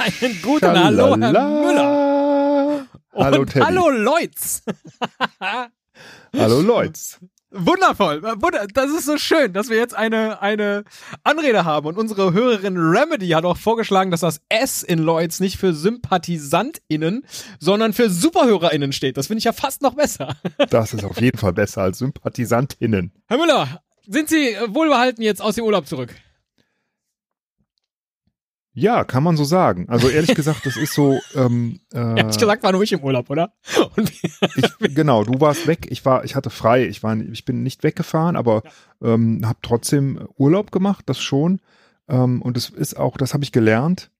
[0.00, 2.86] Einen guten Hallo, Herr Müller.
[3.14, 3.64] Hallo, Und Teddy.
[3.66, 4.62] hallo, Leutz.
[6.36, 7.18] Hallo, Leutz.
[7.50, 8.22] Wundervoll.
[8.22, 10.84] Wunder- Das ist so schön, dass wir jetzt eine, eine
[11.24, 11.86] Anrede haben.
[11.88, 17.26] Und unsere Hörerin Remedy hat auch vorgeschlagen, dass das S in Lloyds nicht für SympathisantInnen,
[17.58, 19.16] sondern für SuperhörerInnen steht.
[19.16, 20.36] Das finde ich ja fast noch besser.
[20.70, 23.12] Das ist auf jeden Fall besser als Sympathisantinnen.
[23.26, 26.14] Herr Müller, sind Sie wohlbehalten jetzt aus dem Urlaub zurück?
[28.72, 29.88] Ja, kann man so sagen.
[29.88, 31.20] Also ehrlich gesagt, das ist so.
[31.34, 33.52] Ähm, äh, Ehrlich gesagt war nur ich im Urlaub, oder?
[34.56, 35.86] Ich, genau, du warst weg.
[35.90, 36.86] Ich war, ich hatte frei.
[36.86, 38.62] Ich war, ich bin nicht weggefahren, aber
[39.02, 41.04] ähm, habe trotzdem Urlaub gemacht.
[41.06, 41.60] Das schon.
[42.08, 44.10] Ähm, und es ist auch, das habe ich gelernt.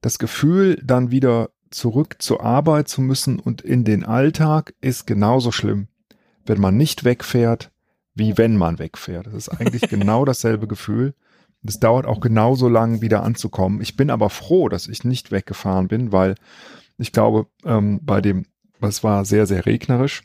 [0.00, 5.52] Das Gefühl, dann wieder zurück zur Arbeit zu müssen und in den Alltag ist genauso
[5.52, 5.88] schlimm,
[6.46, 7.70] wenn man nicht wegfährt,
[8.14, 9.26] wie wenn man wegfährt.
[9.26, 11.14] Das ist eigentlich genau dasselbe Gefühl.
[11.66, 13.80] Es dauert auch genauso lang, wieder anzukommen.
[13.80, 16.36] Ich bin aber froh, dass ich nicht weggefahren bin, weil
[16.98, 18.46] ich glaube, ähm, bei dem,
[18.80, 20.22] es war sehr, sehr regnerisch.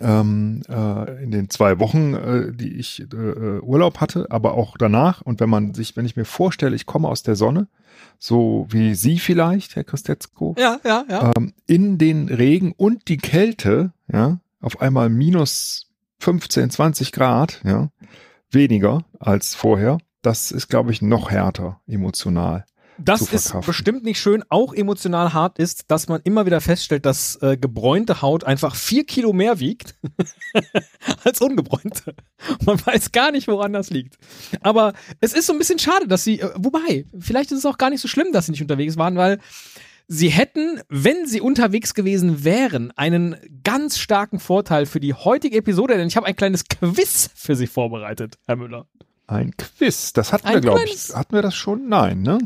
[0.00, 5.22] Ähm, äh, in den zwei Wochen, äh, die ich äh, Urlaub hatte, aber auch danach.
[5.22, 7.68] Und wenn man sich, wenn ich mir vorstelle, ich komme aus der Sonne,
[8.18, 11.32] so wie Sie vielleicht, Herr Christetzko, ja, ja, ja.
[11.36, 15.86] ähm, in den Regen und die Kälte, ja, auf einmal minus
[16.20, 17.90] 15, 20 Grad, ja,
[18.50, 19.98] weniger als vorher.
[20.22, 22.64] Das ist, glaube ich, noch härter emotional.
[22.98, 24.42] Das ist bestimmt nicht schön.
[24.48, 29.06] Auch emotional hart ist, dass man immer wieder feststellt, dass äh, gebräunte Haut einfach vier
[29.06, 29.94] Kilo mehr wiegt
[31.24, 32.16] als ungebräunte.
[32.66, 34.18] Man weiß gar nicht, woran das liegt.
[34.62, 37.78] Aber es ist so ein bisschen schade, dass sie, äh, wobei, vielleicht ist es auch
[37.78, 39.38] gar nicht so schlimm, dass sie nicht unterwegs waren, weil
[40.08, 45.96] sie hätten, wenn sie unterwegs gewesen wären, einen ganz starken Vorteil für die heutige Episode,
[45.96, 48.88] denn ich habe ein kleines Quiz für sie vorbereitet, Herr Müller.
[49.28, 51.14] Ein Quiz, das hatten Ein wir, glaube ich.
[51.14, 51.88] Hatten wir das schon?
[51.88, 52.38] Nein, ne?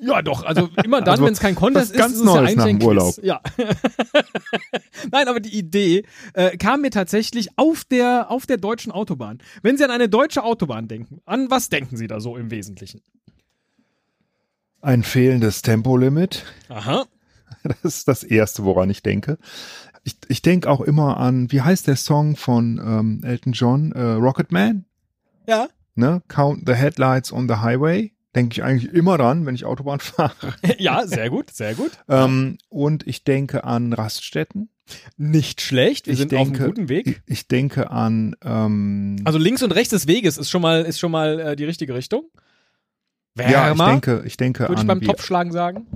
[0.00, 0.42] Ja, doch.
[0.42, 2.50] Also immer dann, Also, wenn es kein Contest was ganz ist, ist es ja Neues
[2.50, 3.14] eigentlich nach ein dem Urlaub.
[3.14, 3.24] Quiz.
[3.24, 3.40] Ja.
[5.12, 9.38] Nein, aber die Idee äh, kam mir tatsächlich auf der auf der deutschen Autobahn.
[9.62, 13.02] Wenn Sie an eine deutsche Autobahn denken, an was denken Sie da so im Wesentlichen?
[14.80, 16.44] Ein fehlendes Tempolimit.
[16.68, 17.04] Aha.
[17.62, 19.38] Das ist das Erste, woran ich denke.
[20.02, 23.92] Ich, ich denke auch immer an, wie heißt der Song von ähm, Elton John?
[23.92, 24.84] Äh, Rocketman?
[25.46, 25.68] Ja.
[25.94, 26.22] Ne?
[26.28, 28.12] Count the Headlights on the Highway.
[28.34, 30.54] Denke ich eigentlich immer dran, wenn ich Autobahn fahre.
[30.78, 31.92] ja, sehr gut, sehr gut.
[32.08, 34.68] Ähm, und ich denke an Raststätten.
[35.16, 36.06] Nicht schlecht.
[36.06, 37.22] Wir ich sind denke, auf einem guten Weg.
[37.26, 40.98] Ich, ich denke an ähm, Also links und rechts des Weges ist schon mal ist
[40.98, 42.24] schon mal äh, die richtige Richtung.
[43.38, 45.86] ja, ich Wärmer, denke, ich denke würde ich beim Topfschlagen sagen.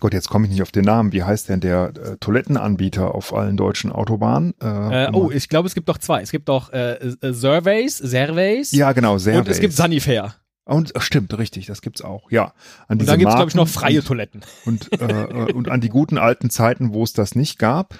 [0.00, 1.12] Gott, jetzt komme ich nicht auf den Namen.
[1.12, 4.54] Wie heißt denn der äh, Toilettenanbieter auf allen deutschen Autobahnen?
[4.62, 6.20] Äh, Äh, oh, ich glaube, es gibt doch zwei.
[6.22, 10.34] Es gibt doch äh, äh, Surveys, Surveys ja, genau, sehr und es gibt Sanifair.
[10.64, 12.30] Und stimmt, richtig, das gibt's auch.
[12.30, 12.52] Ja,
[12.86, 14.42] an Und diese da gibt es, glaube ich, noch freie Toiletten.
[14.66, 17.94] und, und, äh, äh, und an die guten alten Zeiten, wo es das nicht gab,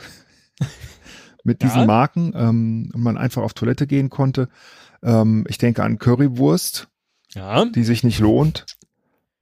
[1.44, 1.86] mit diesen Ja.
[1.86, 4.50] Marken ähm, und man einfach auf Toilette gehen konnte.
[5.02, 6.88] Ähm, ich denke an Currywurst,
[7.34, 7.64] Ja.
[7.64, 8.66] die sich nicht lohnt,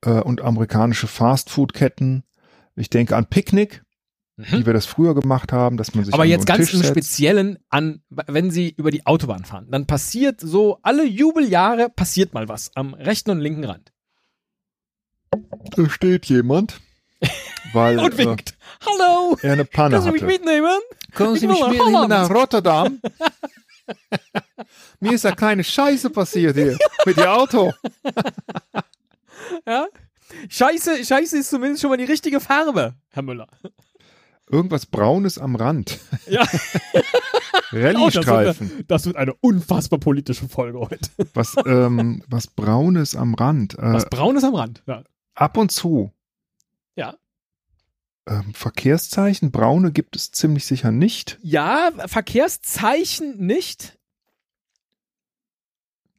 [0.05, 2.23] äh, und amerikanische Fastfood-Ketten.
[2.77, 3.83] Ich denke an Picknick,
[4.37, 6.15] wie wir das früher gemacht haben, dass man sich Mhm.
[6.15, 6.91] Aber so jetzt ganz Tisch im setzt.
[6.93, 12.49] Speziellen an, wenn Sie über die Autobahn fahren, dann passiert so alle Jubeljahre passiert mal
[12.49, 13.93] was am rechten und linken Rand.
[15.75, 16.81] Da steht jemand,
[17.73, 18.57] weil Und äh, winkt.
[18.85, 19.39] Hallo!
[19.41, 20.33] er eine Panne Können Sie mich hatte.
[20.33, 20.79] mitnehmen?
[21.13, 22.09] Können Sie mich nach mitnehmen Holland.
[22.11, 23.01] nach Rotterdam?
[25.01, 26.77] Mir ist eine kleine Scheiße passiert hier
[27.07, 27.73] mit dem Auto.
[30.49, 33.47] Scheiße, Scheiße ist zumindest schon mal die richtige Farbe, Herr Müller.
[34.49, 35.99] Irgendwas Braunes am Rand.
[36.29, 36.47] Ja.
[37.73, 38.71] Oh, das, Rallye-Streifen.
[38.79, 41.11] wird, das wird eine unfassbar politische Folge heute.
[41.35, 43.75] Was, ähm, was Braunes am Rand.
[43.75, 44.83] Äh, Was Braunes am Rand.
[44.87, 45.03] Ja.
[45.35, 46.13] ab und zu.
[46.95, 47.17] Ja.
[48.29, 51.39] Ähm, Verkehrszeichen, braune gibt es ziemlich sicher nicht.
[51.43, 53.99] ja, Verkehrszeichen nicht.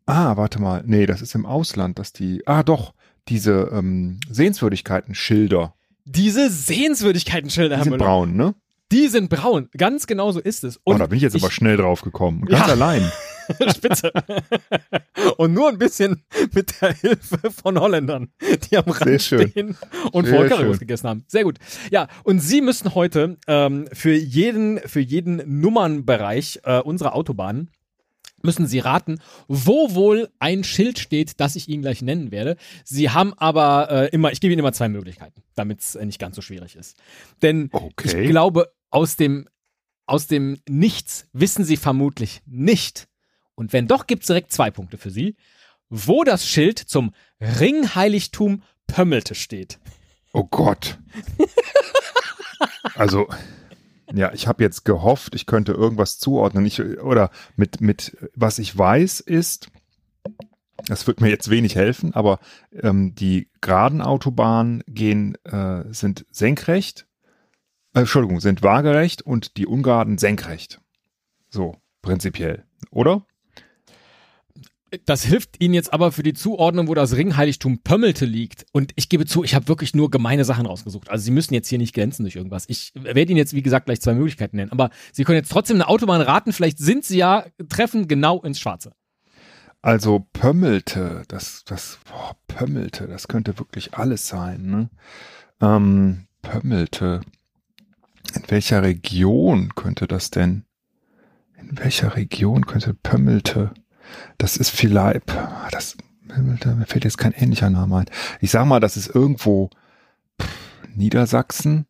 [0.05, 0.83] Ah, warte mal.
[0.85, 2.45] Nee, das ist im Ausland, dass die.
[2.45, 2.93] Ah, doch.
[3.29, 5.73] Diese ähm, Sehenswürdigkeiten, Schilder.
[6.05, 8.05] Diese Sehenswürdigkeiten-Schilder, Die sind Müller.
[8.05, 8.55] braun, ne?
[8.91, 9.67] Die sind braun.
[9.77, 10.79] Ganz genau so ist es.
[10.85, 12.45] Oh, Und da bin ich jetzt ich- aber schnell drauf gekommen.
[12.45, 12.73] Ganz Ja.
[12.73, 13.11] allein.
[13.75, 14.11] Spitze.
[15.37, 18.29] Und nur ein bisschen mit der Hilfe von Holländern,
[18.69, 19.77] die am Rand stehen
[20.11, 21.23] und Sehr Vollkaribus gegessen haben.
[21.27, 21.57] Sehr gut.
[21.91, 27.69] Ja, und Sie müssen heute ähm, für jeden für jeden Nummernbereich äh, unserer Autobahn
[28.43, 32.55] müssen Sie raten, wo wohl ein Schild steht, das ich Ihnen gleich nennen werde.
[32.83, 36.19] Sie haben aber äh, immer, ich gebe Ihnen immer zwei Möglichkeiten, damit es äh, nicht
[36.19, 36.97] ganz so schwierig ist.
[37.41, 38.21] Denn Okay.
[38.23, 39.47] ich glaube, aus dem,
[40.05, 43.07] aus dem Nichts wissen Sie vermutlich nicht.
[43.55, 45.35] Und wenn doch, gibt es direkt zwei Punkte für Sie,
[45.89, 49.79] wo das Schild zum Ringheiligtum Pömmelte steht.
[50.33, 50.97] Oh Gott.
[52.95, 53.27] also,
[54.13, 56.65] ja, ich habe jetzt gehofft, ich könnte irgendwas zuordnen.
[56.65, 59.69] Ich, oder mit, mit, was ich weiß, ist,
[60.85, 62.39] das wird mir jetzt wenig helfen, aber
[62.71, 67.07] ähm, die geraden Autobahnen gehen, äh, sind senkrecht,
[67.93, 70.79] äh, Entschuldigung, sind waagerecht und die ungeraden senkrecht.
[71.49, 73.25] So, prinzipiell, oder?
[75.05, 78.65] Das hilft Ihnen jetzt aber für die Zuordnung, wo das Ringheiligtum Pömmelte liegt.
[78.71, 81.09] Und ich gebe zu, ich habe wirklich nur gemeine Sachen rausgesucht.
[81.09, 82.65] Also Sie müssen jetzt hier nicht glänzen durch irgendwas.
[82.69, 84.71] Ich werde Ihnen jetzt, wie gesagt, gleich zwei Möglichkeiten nennen.
[84.71, 86.53] Aber Sie können jetzt trotzdem eine Autobahn raten.
[86.53, 88.93] Vielleicht sind Sie ja treffen genau ins Schwarze.
[89.81, 94.65] Also Pömmelte, das, das, boah, Pömmelte, das könnte wirklich alles sein.
[94.65, 94.89] Ne?
[95.61, 97.21] Ähm, Pömmelte.
[98.33, 100.63] In welcher Region könnte das denn?
[101.59, 103.73] In welcher Region könnte Pömmelte?
[104.37, 105.23] Das ist vielleicht,
[105.71, 108.05] das, mir fällt jetzt kein ähnlicher Name ein.
[108.41, 109.69] Ich sag mal, das ist irgendwo
[110.95, 111.85] Niedersachsen.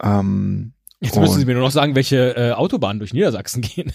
[0.00, 3.92] Ähm, Jetzt müssen Sie mir nur noch sagen, welche äh, Autobahnen durch Niedersachsen gehen.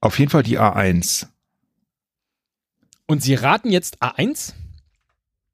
[0.00, 1.26] auf jeden Fall die A1.
[3.06, 4.54] Und Sie raten jetzt A1?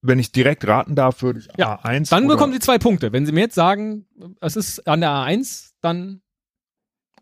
[0.01, 2.11] Wenn ich direkt raten darf, würde ich ja, A1.
[2.11, 3.13] Dann bekommen Sie zwei Punkte.
[3.13, 4.07] Wenn Sie mir jetzt sagen,
[4.41, 6.23] es ist an der A1, dann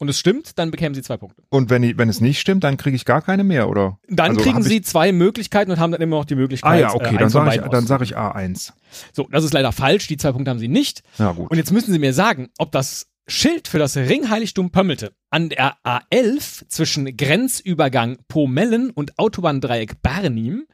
[0.00, 1.42] und es stimmt, dann bekämen Sie zwei Punkte.
[1.50, 3.98] Und wenn, ich, wenn es nicht stimmt, dann kriege ich gar keine mehr, oder?
[4.08, 6.72] Dann also kriegen Sie zwei Möglichkeiten und haben dann immer noch die Möglichkeit.
[6.72, 8.72] Ah ja, okay, äh, dann sage ich, dann sag ich A1.
[9.12, 10.06] So, das ist leider falsch.
[10.06, 11.02] Die zwei Punkte haben Sie nicht.
[11.18, 11.50] Ja, gut.
[11.50, 15.76] Und jetzt müssen Sie mir sagen, ob das Schild für das Ringheiligtum Pömmelte an der
[15.84, 20.66] A11 zwischen Grenzübergang Pomellen und Autobahndreieck Barnim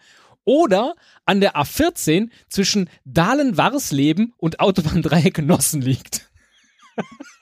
[0.44, 0.94] oder
[1.24, 6.30] an der A14 zwischen Dahlen-Warsleben und Autobahndreieck Nossen liegt.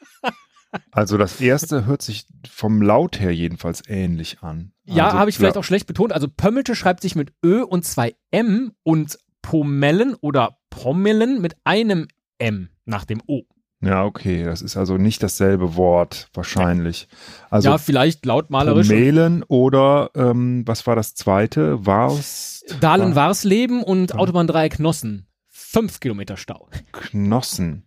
[0.90, 4.72] Also das erste hört sich vom Laut her jedenfalls ähnlich an.
[4.84, 6.12] Ja, also, habe ich vielleicht auch schlecht betont.
[6.12, 12.08] Also Pömmelte schreibt sich mit Ö und zwei M und Pomellen oder Pommelen mit einem
[12.38, 13.42] M nach dem O.
[13.80, 17.08] Ja, okay, das ist also nicht dasselbe Wort wahrscheinlich.
[17.50, 18.88] Also ja, vielleicht lautmalerisch.
[18.88, 21.84] Pomelen oder ähm, was war das zweite?
[21.84, 22.64] Wars?
[22.80, 25.26] Dahlen Warsleben und Autobahndreieck Nossen.
[25.48, 26.68] Fünf Kilometer Stau.
[26.92, 27.84] Knossen.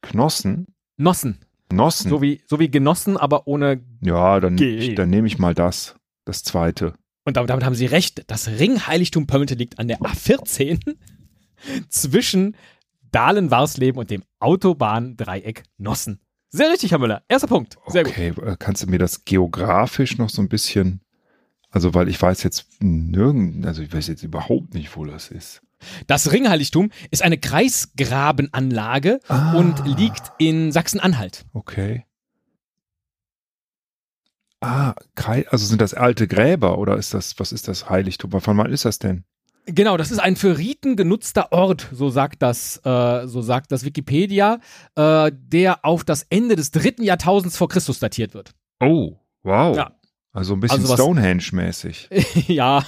[0.00, 0.74] Knossen?
[0.96, 1.40] Nossen.
[1.74, 2.08] Nossen.
[2.08, 3.80] So wie, so wie genossen, aber ohne.
[4.00, 5.96] Ja, dann, ich, dann nehme ich mal das.
[6.24, 6.94] Das zweite.
[7.24, 8.24] Und damit, damit haben Sie recht.
[8.30, 10.96] Das Ringheiligtum Pömmelte liegt an der A14
[11.88, 12.56] zwischen
[13.12, 16.20] Dahlen-Warsleben und dem Autobahndreieck Nossen.
[16.50, 17.22] Sehr richtig, Herr Müller.
[17.28, 17.76] Erster Punkt.
[17.88, 18.44] Sehr okay, gut.
[18.44, 21.00] Äh, kannst du mir das geografisch noch so ein bisschen,
[21.70, 25.62] also weil ich weiß jetzt nirgend, also ich weiß jetzt überhaupt nicht, wo das ist.
[26.06, 29.54] Das Ringheiligtum ist eine Kreisgrabenanlage ah.
[29.54, 31.44] und liegt in Sachsen-Anhalt.
[31.52, 32.04] Okay.
[34.60, 34.94] Ah,
[35.50, 38.40] also sind das alte Gräber oder ist das, was ist das Heiligtum?
[38.40, 39.24] Von wann ist das denn?
[39.66, 43.84] Genau, das ist ein für Riten genutzter Ort, so sagt das, äh, so sagt das
[43.84, 44.60] Wikipedia,
[44.94, 48.54] äh, der auf das Ende des dritten Jahrtausends vor Christus datiert wird.
[48.80, 49.76] Oh, wow.
[49.76, 49.92] Ja.
[50.32, 52.08] Also ein bisschen also Stonehenge-mäßig.
[52.48, 52.84] ja.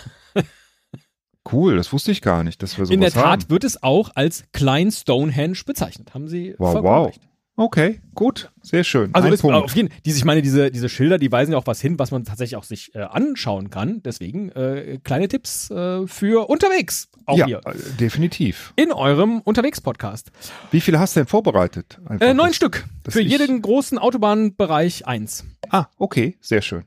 [1.52, 3.50] Cool, das wusste ich gar nicht, dass wir sowas In der Tat haben.
[3.50, 6.14] wird es auch als Klein Stonehenge bezeichnet.
[6.14, 7.06] Haben Sie wow, wow.
[7.08, 7.20] Recht.
[7.58, 9.14] Okay, gut, sehr schön.
[9.14, 11.80] Also das, auf jeden Fall, ich meine, diese, diese Schilder, die weisen ja auch was
[11.80, 14.02] hin, was man tatsächlich auch sich äh, anschauen kann.
[14.02, 17.08] Deswegen äh, kleine Tipps äh, für unterwegs.
[17.24, 17.60] Auch ja, hier.
[17.64, 18.74] Äh, definitiv.
[18.76, 20.32] In eurem Unterwegs-Podcast.
[20.70, 21.98] Wie viele hast du denn vorbereitet?
[22.20, 22.84] Äh, neun das, Stück.
[23.04, 25.46] Das für jeden großen Autobahnbereich eins.
[25.70, 26.84] Ah, okay, sehr schön.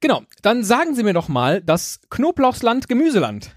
[0.00, 3.50] Genau, dann sagen Sie mir doch mal das Knoblauchsland Gemüseland.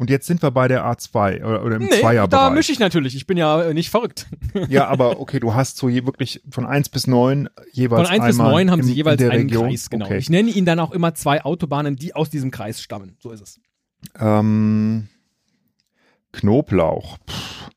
[0.00, 2.30] Und jetzt sind wir bei der A2 oder, oder im nee, Zweierbereich.
[2.30, 3.14] Da mische ich natürlich.
[3.14, 4.28] Ich bin ja äh, nicht verrückt.
[4.70, 8.08] Ja, aber okay, du hast so je wirklich von 1 bis 9 jeweils.
[8.08, 9.68] Von 1 bis 9 haben sie jeweils einen Region.
[9.68, 10.06] Kreis, genau.
[10.06, 10.16] Okay.
[10.16, 13.18] Ich nenne ihnen dann auch immer zwei Autobahnen, die aus diesem Kreis stammen.
[13.20, 13.60] So ist es.
[14.18, 15.08] Ähm,
[16.32, 17.18] Knoblauch.
[17.28, 17.68] Pff.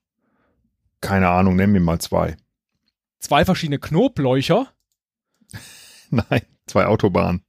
[1.02, 2.38] Keine Ahnung, nenn mir mal zwei.
[3.20, 4.68] Zwei verschiedene Knobläucher?
[6.10, 7.43] Nein, zwei Autobahnen.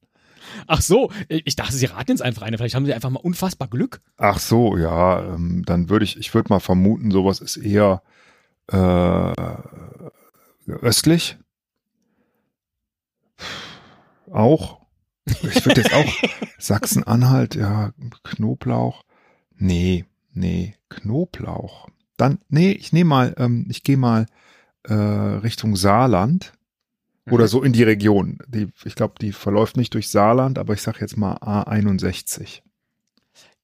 [0.66, 2.58] Ach so, ich dachte, Sie raten jetzt einfach eine.
[2.58, 4.00] Vielleicht haben Sie einfach mal unfassbar Glück.
[4.16, 8.02] Ach so, ja, ähm, dann würde ich, ich würde mal vermuten, sowas ist eher
[8.70, 9.32] äh,
[10.68, 11.38] östlich.
[14.30, 14.80] Auch.
[15.26, 16.12] Ich würde jetzt auch
[16.58, 19.04] Sachsen-Anhalt, ja, Knoblauch.
[19.56, 21.88] Nee, nee, Knoblauch.
[22.16, 24.26] Dann, nee, ich nehme mal, ähm, ich gehe mal
[24.84, 26.52] äh, Richtung Saarland.
[27.30, 27.48] Oder mhm.
[27.48, 28.38] so in die Region.
[28.46, 32.60] Die, ich glaube, die verläuft nicht durch Saarland, aber ich sage jetzt mal A61.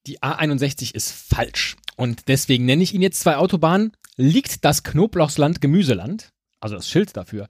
[0.07, 1.77] Die A61 ist falsch.
[1.95, 3.91] Und deswegen nenne ich Ihnen jetzt zwei Autobahnen.
[4.17, 7.47] Liegt das Knoblauchsland Gemüseland, also das Schild dafür,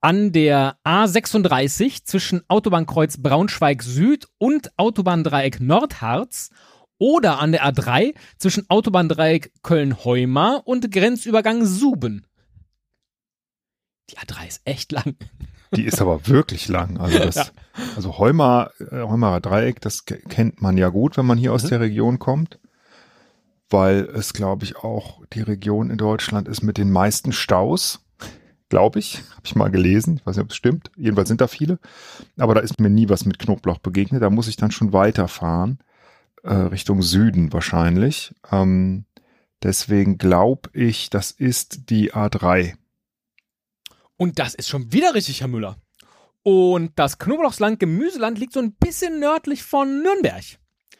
[0.00, 6.50] an der A36 zwischen Autobahnkreuz Braunschweig Süd und Autobahndreieck Nordharz
[6.98, 12.26] Oder an der A3 zwischen Autobahndreieck Köln-Heumar und Grenzübergang Suben.
[14.10, 15.16] Die A3 ist echt lang.
[15.74, 16.98] Die ist aber wirklich lang.
[16.98, 17.44] Also das, ja.
[17.96, 21.68] also Heumar, äh, Heumarer Dreieck, das kennt man ja gut, wenn man hier aus mhm.
[21.68, 22.58] der Region kommt,
[23.68, 28.00] weil es, glaube ich, auch die Region in Deutschland ist mit den meisten Staus.
[28.68, 30.16] Glaube ich, habe ich mal gelesen.
[30.16, 30.90] Ich weiß nicht, ob es stimmt.
[30.96, 31.78] Jedenfalls sind da viele.
[32.36, 34.22] Aber da ist mir nie was mit Knoblauch begegnet.
[34.22, 35.78] Da muss ich dann schon weiterfahren,
[36.42, 38.34] äh, Richtung Süden wahrscheinlich.
[38.50, 39.04] Ähm,
[39.62, 42.74] deswegen glaube ich, das ist die A3.
[44.16, 45.76] Und das ist schon wieder richtig, Herr Müller.
[46.42, 50.44] Und das Knoblauchsland Gemüseland liegt so ein bisschen nördlich von Nürnberg.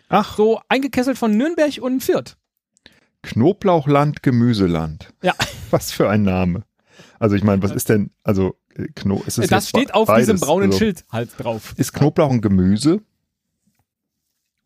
[0.09, 0.37] Ach.
[0.37, 2.37] So eingekesselt von Nürnberg und Fürth.
[3.23, 5.13] Knoblauchland Gemüseland.
[5.23, 5.35] Ja.
[5.71, 6.65] Was für ein Name.
[7.19, 10.27] Also ich meine, was ist denn, also äh, Kno ist es Das steht auf beides?
[10.27, 11.75] diesem braunen also, Schild halt drauf.
[11.77, 13.01] Ist Knoblauch ein Gemüse?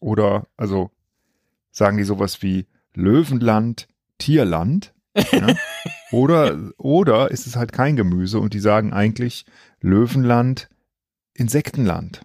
[0.00, 0.90] Oder, also
[1.70, 3.88] sagen die sowas wie Löwenland,
[4.18, 4.94] Tierland?
[5.32, 5.54] Ja?
[6.12, 9.44] Oder, oder ist es halt kein Gemüse und die sagen eigentlich
[9.80, 10.68] Löwenland,
[11.34, 12.22] Insektenland.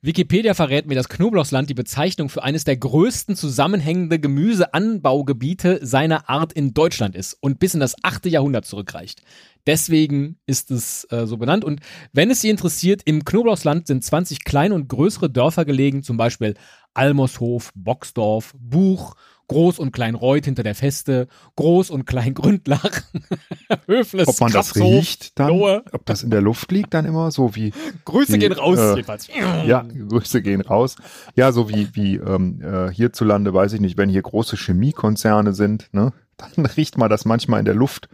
[0.00, 6.52] Wikipedia verrät mir, dass Knoblauchsland die Bezeichnung für eines der größten zusammenhängende Gemüseanbaugebiete seiner Art
[6.52, 9.22] in Deutschland ist und bis in das achte Jahrhundert zurückreicht.
[9.66, 11.64] Deswegen ist es äh, so benannt.
[11.64, 11.80] Und
[12.12, 16.54] wenn es Sie interessiert, im Knoblauchsland sind 20 kleine und größere Dörfer gelegen, zum Beispiel
[16.94, 19.16] Almershof, Boxdorf, Buch,
[19.48, 21.26] Groß- und Kleinreuth hinter der Feste,
[21.56, 23.02] Groß- und Kleingründlach,
[23.86, 25.82] Höfles, Ob man das riecht dann, Lohe.
[25.92, 27.72] ob das in der Luft liegt dann immer, so wie
[28.04, 29.28] Grüße wie, gehen raus äh, jedenfalls.
[29.66, 30.96] Ja, Grüße gehen raus.
[31.34, 35.88] Ja, so wie, wie ähm, äh, hierzulande, weiß ich nicht, wenn hier große Chemiekonzerne sind,
[35.92, 38.08] ne, dann riecht man das manchmal in der Luft.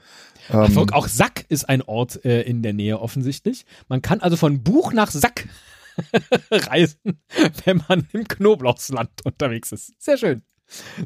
[0.51, 3.65] Ähm, auch Sack ist ein Ort äh, in der Nähe offensichtlich.
[3.89, 5.49] Man kann also von Buch nach Sack
[6.51, 7.23] reisen,
[7.65, 9.93] wenn man im Knoblauchsland unterwegs ist.
[9.99, 10.43] Sehr schön.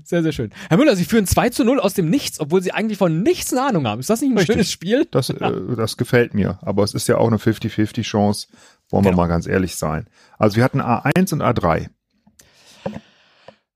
[0.05, 0.51] Sehr, sehr schön.
[0.69, 3.53] Herr Müller, Sie führen 2 zu 0 aus dem Nichts, obwohl Sie eigentlich von nichts
[3.53, 4.01] eine Ahnung haben.
[4.01, 4.55] Ist das nicht ein Richtig.
[4.55, 5.07] schönes Spiel?
[5.11, 6.59] Das, äh, das gefällt mir.
[6.63, 8.49] Aber es ist ja auch eine 50-50 Chance.
[8.91, 9.17] Wollen genau.
[9.17, 10.09] wir mal ganz ehrlich sein.
[10.39, 11.89] Also wir hatten A1 und A3.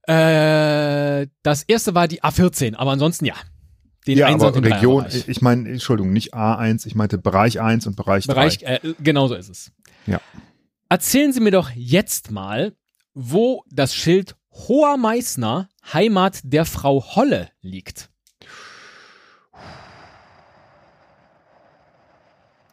[0.06, 3.34] Äh, das erste war die A14, aber ansonsten ja.
[4.06, 8.26] Den ja, aber Region, ich meine, Entschuldigung, nicht A1, ich meinte Bereich 1 und Bereich
[8.26, 8.32] 3.
[8.34, 9.70] Bereich, äh, genau so ist es.
[10.06, 10.20] Ja.
[10.88, 12.72] Erzählen Sie mir doch jetzt mal,
[13.14, 18.10] wo das Schild Hoher Meißner, Heimat der Frau Holle, liegt.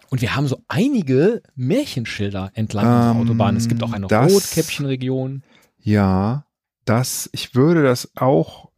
[0.09, 3.55] Und wir haben so einige Märchenschilder entlang ähm, der Autobahn.
[3.55, 5.43] Es gibt auch eine das, Rotkäppchenregion.
[5.77, 6.45] Ja,
[6.85, 8.71] das, ich würde das auch,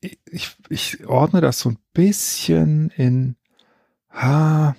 [0.00, 3.36] ich, ich ordne das so ein bisschen in,
[4.10, 4.74] ha,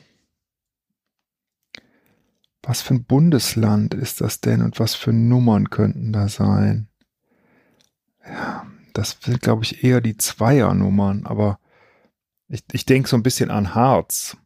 [2.62, 6.90] was für ein Bundesland ist das denn und was für Nummern könnten da sein?
[8.26, 11.60] Ja, das sind, glaube ich, eher die Zweiernummern, aber
[12.48, 14.38] ich, ich denke so ein bisschen an Harz.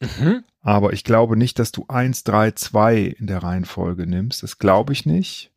[0.00, 0.44] Mhm.
[0.60, 4.42] Aber ich glaube nicht, dass du 1, 3, 2 in der Reihenfolge nimmst.
[4.42, 5.52] Das glaube ich nicht.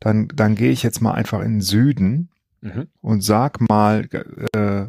[0.00, 2.30] Dann, dann gehe ich jetzt mal einfach in den Süden
[2.60, 2.88] mhm.
[3.00, 4.08] und sag mal,
[4.54, 4.86] äh,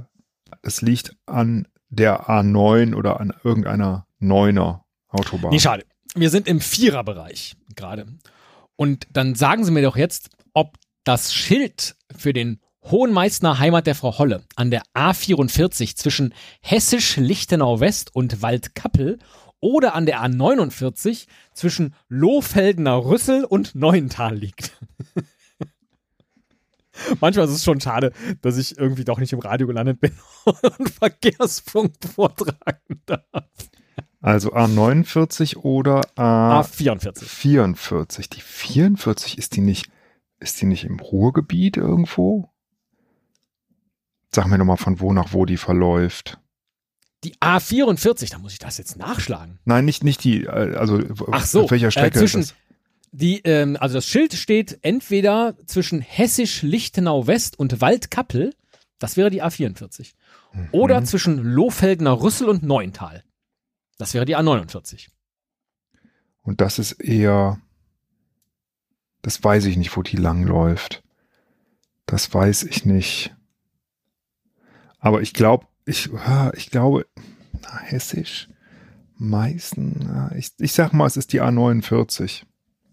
[0.61, 5.51] es liegt an der A9 oder an irgendeiner Neuner Autobahn.
[5.51, 5.85] Nee, schade.
[6.15, 8.05] Wir sind im Viererbereich gerade.
[8.75, 10.29] Und dann sagen Sie mir doch jetzt,
[11.05, 18.13] das Schild für den Hohenmeißner Heimat der Frau Holle an der A44 zwischen Hessisch-Lichtenau West
[18.13, 19.19] und Waldkappel
[19.59, 24.77] oder an der A49 zwischen Lohfeldener Rüssel und Neuental liegt.
[27.19, 30.11] Manchmal ist es schon schade, dass ich irgendwie doch nicht im Radio gelandet bin
[30.45, 33.49] und Verkehrsfunk vortragen darf.
[34.21, 37.23] Also A49 oder A A44.
[37.23, 38.29] 44.
[38.29, 39.87] Die 44 ist die nicht
[40.45, 42.51] ist die nicht im Ruhrgebiet irgendwo?
[44.33, 46.39] Sag mir nochmal, von wo nach wo die verläuft.
[47.23, 49.59] Die A44, da muss ich das jetzt nachschlagen.
[49.65, 52.57] Nein, nicht, nicht die, äh, also Ach so, auf welcher Strecke äh, zwischen, ist das?
[53.11, 58.53] Die, ähm, also das Schild steht entweder zwischen Hessisch-Lichtenau West und Waldkappel,
[58.99, 60.13] das wäre die A44.
[60.53, 60.69] Mhm.
[60.71, 63.23] Oder zwischen Lohfeldener Rüssel und Neuental.
[63.97, 65.07] Das wäre die A49.
[66.43, 67.59] Und das ist eher
[69.25, 71.01] das weiß ich nicht, wo die langläuft.
[72.05, 73.35] Das weiß ich nicht.
[74.99, 76.11] Aber ich glaube, ich,
[76.53, 77.07] ich glaube,
[77.59, 78.47] na, hessisch,
[79.17, 82.43] Meißen, ich, ich sag mal, es ist die A49.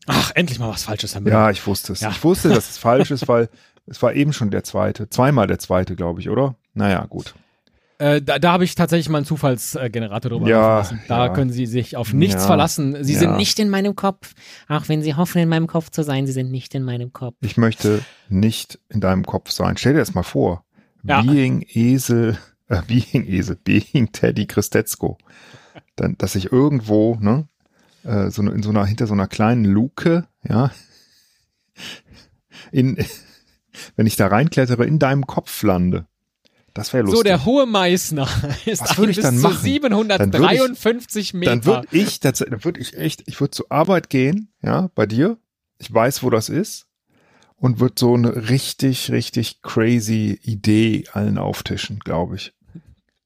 [0.07, 1.35] Ach, endlich mal was Falsches haben wir.
[1.35, 2.01] Ja, ich wusste es.
[2.01, 2.09] Ja.
[2.09, 3.51] Ich wusste, dass es falsch ist, weil
[3.85, 5.11] es war eben schon der zweite.
[5.11, 6.55] Zweimal der zweite, glaube ich, oder?
[6.73, 7.35] Naja, gut.
[7.99, 11.01] Äh, da da habe ich tatsächlich mal einen Zufallsgenerator drüber Ja, lassen.
[11.09, 11.33] Da ja.
[11.33, 13.05] können Sie sich auf nichts Ja, verlassen.
[13.05, 13.19] Sie ja.
[13.21, 14.35] sind nicht in meinem Kopf.
[14.69, 17.37] Auch wenn Sie hoffen, in meinem Kopf zu sein, Sie sind nicht in meinem Kopf.
[17.41, 19.77] Ich möchte nicht in deinem Kopf sein.
[19.77, 20.65] Stell dir das mal vor.
[21.03, 25.19] Being Esel, äh, Being Esel, Being Teddy Christetzko.
[25.97, 27.49] Dann, dass ich irgendwo, ne,
[28.05, 30.71] äh, so in so einer, hinter so einer kleinen Luke, ja,
[32.71, 32.97] in,
[33.97, 36.07] wenn ich da reinklettere, in deinem Kopf lande.
[36.75, 37.19] Das wäre lustig.
[37.19, 38.29] So, der hohe Meißner
[38.67, 39.63] ist Was ein ich bis dann zu machen?
[39.63, 41.51] 753 Meter.
[41.51, 45.39] dann würde ich, dann würde ich echt, ich würde zur Arbeit gehen, ja, bei dir.
[45.79, 46.87] Ich weiß, wo das ist
[47.57, 52.55] und würde so eine richtig, richtig crazy Idee allen auftischen, glaube ich.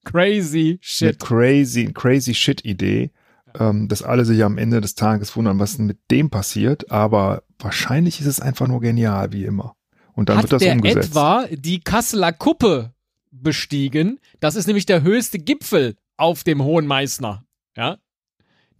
[0.04, 1.18] Crazy Eine shit.
[1.20, 3.10] crazy, crazy shit Idee,
[3.58, 6.90] ähm, dass alle sich am Ende des Tages wundern, was denn mit dem passiert.
[6.90, 9.74] Aber wahrscheinlich ist es einfach nur genial, wie immer.
[10.14, 11.10] Und dann Hat wird das der umgesetzt.
[11.10, 12.94] etwa die Kasseler Kuppe
[13.42, 14.20] bestiegen?
[14.40, 17.44] Das ist nämlich der höchste Gipfel auf dem Hohen Meißner.
[17.76, 17.98] Ja?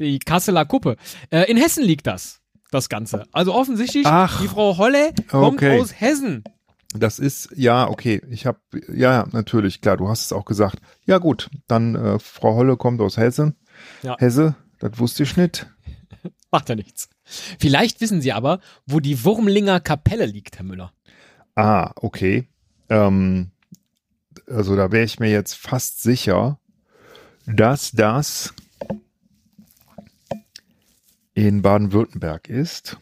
[0.00, 0.96] Die Kasseler Kuppe.
[1.30, 2.40] Äh, in Hessen liegt das.
[2.70, 3.24] Das Ganze.
[3.32, 4.42] Also offensichtlich, Ach.
[4.42, 5.80] die Frau Holle kommt Okay.
[5.80, 6.42] aus Hessen.
[6.94, 8.20] Das ist, ja, okay.
[8.28, 8.58] Ich habe,
[8.92, 10.78] ja, natürlich, klar, du hast es auch gesagt.
[11.04, 13.54] Ja, gut, dann äh, Frau Holle kommt aus Hessen.
[14.02, 14.16] Ja.
[14.18, 15.66] Hesse, das wusste ich nicht.
[16.50, 17.08] Macht ja nichts.
[17.24, 20.92] Vielleicht wissen Sie aber, wo die Wurmlinger Kapelle liegt, Herr Müller.
[21.54, 22.48] Ah, okay.
[22.88, 23.50] Ähm,
[24.48, 26.58] also da wäre ich mir jetzt fast sicher,
[27.46, 28.54] dass das
[31.34, 32.98] in Baden-Württemberg ist.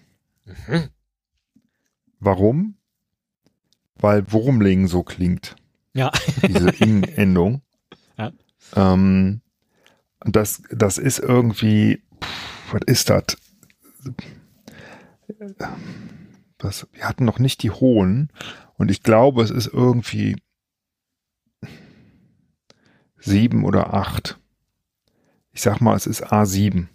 [2.21, 2.77] Warum?
[3.97, 5.57] Weil Wurmling so klingt,
[5.95, 6.11] Ja.
[6.43, 7.63] diese In-Endung.
[8.19, 8.33] Ja.
[8.75, 9.41] Ähm,
[10.25, 13.25] und das, das ist irgendwie, pff, was ist das?
[16.59, 16.87] das?
[16.93, 18.31] Wir hatten noch nicht die hohen
[18.77, 20.37] und ich glaube, es ist irgendwie
[23.25, 24.39] sieben oder acht.
[25.53, 26.87] Ich sag mal, es ist A7.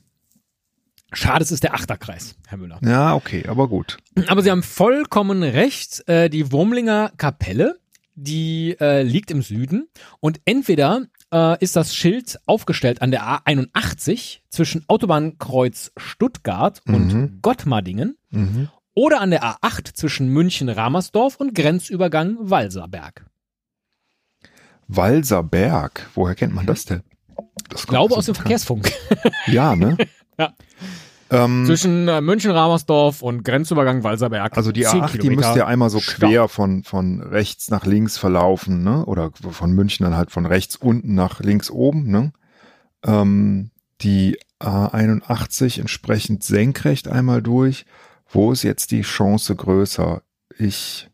[1.12, 2.80] Schade, es ist der Achterkreis, Herr Müller.
[2.84, 3.98] Ja, okay, aber gut.
[4.28, 6.08] Aber Sie haben vollkommen recht.
[6.08, 7.80] Äh, die Wurmlinger Kapelle,
[8.14, 9.88] die äh, liegt im Süden
[10.20, 17.40] und entweder äh, ist das Schild aufgestellt an der A81 zwischen Autobahnkreuz Stuttgart und Mhm.
[17.42, 18.70] Gottmardingen Mhm.
[18.94, 23.26] oder an der A8 zwischen München-Ramersdorf und Grenzübergang Walserberg.
[24.90, 27.04] Walserberg, woher kennt man das denn?
[27.70, 28.92] Das Ich glaube aus dem Verkehrsfunk.
[29.48, 29.98] Ja, ne?
[30.38, 30.54] Ja.
[31.32, 34.58] Ähm, zwischen äh, München-Ramersdorf und Grenzübergang Walserberg.
[34.58, 36.28] also die 10 A8, die Kilometer müsste ja einmal so Stau.
[36.28, 39.06] quer von, von rechts nach links verlaufen, ne?
[39.06, 42.34] Oder von München dann halt von rechts unten nach links oben, ne?
[43.06, 43.70] Ähm,
[44.02, 47.86] die A81 entsprechend senkrecht einmal durch.
[48.28, 50.24] Wo ist jetzt die Chance größer?
[50.58, 51.10] Ich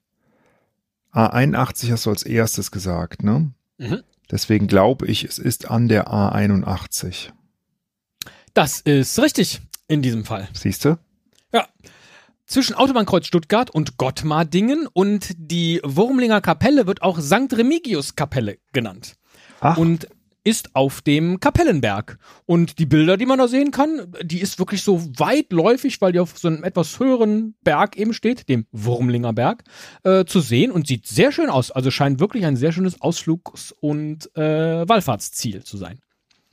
[1.13, 3.51] A81 hast du als erstes gesagt, ne?
[3.77, 4.03] Mhm.
[4.31, 7.29] Deswegen glaube ich, es ist an der A81.
[8.53, 10.47] Das ist richtig in diesem Fall.
[10.53, 10.97] Siehst du?
[12.47, 17.51] Zwischen Autobahnkreuz Stuttgart und Gottmardingen und die Wurmlinger Kapelle wird auch St.
[17.51, 19.15] Remigius Kapelle genannt
[19.61, 20.07] Ach, und
[20.45, 22.17] ist auf dem Kapellenberg.
[22.45, 26.19] Und die Bilder, die man da sehen kann, die ist wirklich so weitläufig, weil die
[26.19, 29.63] auf so einem etwas höheren Berg eben steht, dem Wurmlinger Berg,
[30.03, 31.71] äh, zu sehen und sieht sehr schön aus.
[31.71, 35.99] Also scheint wirklich ein sehr schönes Ausflugs- und äh, Wallfahrtsziel zu sein.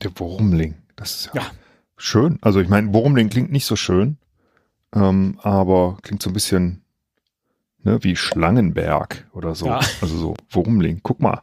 [0.01, 0.75] der Wurmling.
[0.97, 1.51] Das ist ja, Ja.
[1.95, 2.37] schön.
[2.41, 4.17] Also ich meine, Wurmling klingt nicht so schön,
[4.93, 6.81] ähm, aber klingt so ein bisschen
[7.83, 9.67] ne, wie Schlangenberg oder so.
[9.67, 9.79] Ja.
[10.01, 10.99] Also so Wurmling.
[11.03, 11.41] Guck mal,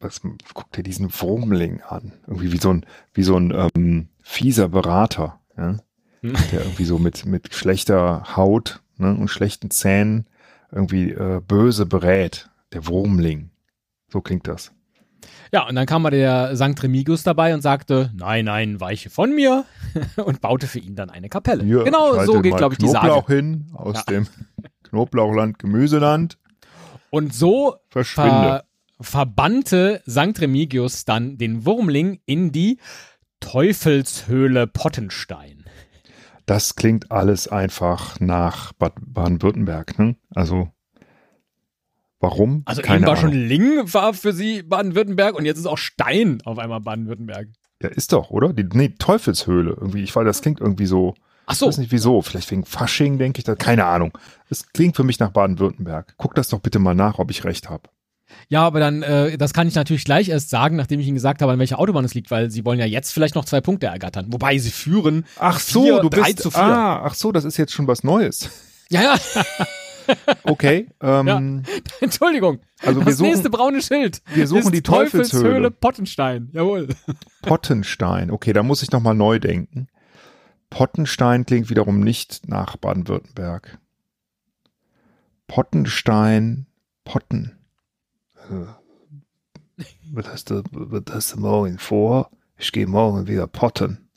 [0.00, 0.20] was,
[0.54, 2.12] guck dir diesen Wurmling an.
[2.26, 5.76] Irgendwie wie so ein, wie so ein ähm, fieser Berater, ja?
[6.20, 6.34] Hm.
[6.50, 10.26] der irgendwie so mit, mit schlechter Haut ne, und schlechten Zähnen
[10.72, 12.50] irgendwie äh, böse berät.
[12.72, 13.50] Der Wurmling.
[14.12, 14.72] So klingt das.
[15.52, 16.82] Ja, und dann kam mal der St.
[16.82, 19.64] Remigius dabei und sagte, nein, nein, weiche von mir
[20.16, 21.64] und baute für ihn dann eine Kapelle.
[21.64, 23.34] Hier, genau so geht, glaube ich, die Knoblauch Sage.
[23.34, 24.02] hin aus Ja.
[24.02, 24.26] dem
[24.84, 26.36] Knoblauchland, Gemüseland.
[27.10, 28.30] Und so Verschwinde.
[28.30, 28.64] ver
[29.00, 30.40] verbannte St.
[30.40, 32.78] Remigius dann den Wurmling in die
[33.40, 35.64] Teufelshöhle Pottenstein.
[36.46, 39.98] Das klingt alles einfach nach Bad Baden-Württemberg.
[39.98, 40.16] Ne?
[40.34, 40.70] Also,
[42.20, 42.62] warum?
[42.64, 43.44] Also Keine eben war schon Ahnung.
[43.44, 47.48] Ling war für sie Baden-Württemberg und jetzt ist auch Stein auf einmal Baden-Württemberg.
[47.82, 48.52] Ja, ist doch, oder?
[48.52, 49.70] Die, nee, Teufelshöhle.
[49.70, 51.14] Irgendwie, ich weiß, das klingt irgendwie so.
[51.46, 52.22] Ach Ich so, weiß nicht wieso.
[52.22, 53.44] Vielleicht wegen Fasching, denke ich.
[53.44, 54.16] Da, keine Ahnung.
[54.50, 56.14] Es klingt für mich nach Baden-Württemberg.
[56.16, 57.88] Guck das doch bitte mal nach, ob ich recht habe.
[58.48, 61.42] Ja, aber dann, äh, das kann ich natürlich gleich erst sagen, nachdem ich Ihnen gesagt
[61.42, 63.86] habe, an welcher Autobahn es liegt, weil Sie wollen ja jetzt vielleicht noch zwei Punkte
[63.86, 64.26] ergattern.
[64.30, 65.24] Wobei Sie führen.
[65.38, 66.40] Ach so, Vier, du bist.
[66.40, 66.62] zu vier.
[66.62, 68.50] Ah, ach so, das ist jetzt schon was Neues.
[68.90, 69.16] Ja, ja.
[70.44, 70.88] Okay.
[71.02, 71.64] Ähm,
[72.00, 72.60] Entschuldigung.
[72.80, 74.22] Also wir das nächste suchen, braune Schild.
[74.32, 75.70] wir suchen die Teufelshöhle.
[75.70, 76.48] Pottenstein.
[76.52, 76.88] Jawohl.
[77.42, 78.30] Pottenstein.
[78.30, 79.88] Okay, da muss ich nochmal neu denken.
[80.70, 83.78] Pottenstein klingt wiederum nicht nach Baden-Württemberg.
[85.46, 86.66] Pottenstein,
[87.04, 87.57] Potten.
[88.50, 92.30] Äh, Was hast, du, was hast du morgen vor?
[92.56, 94.08] Ich gehe morgen wieder potten.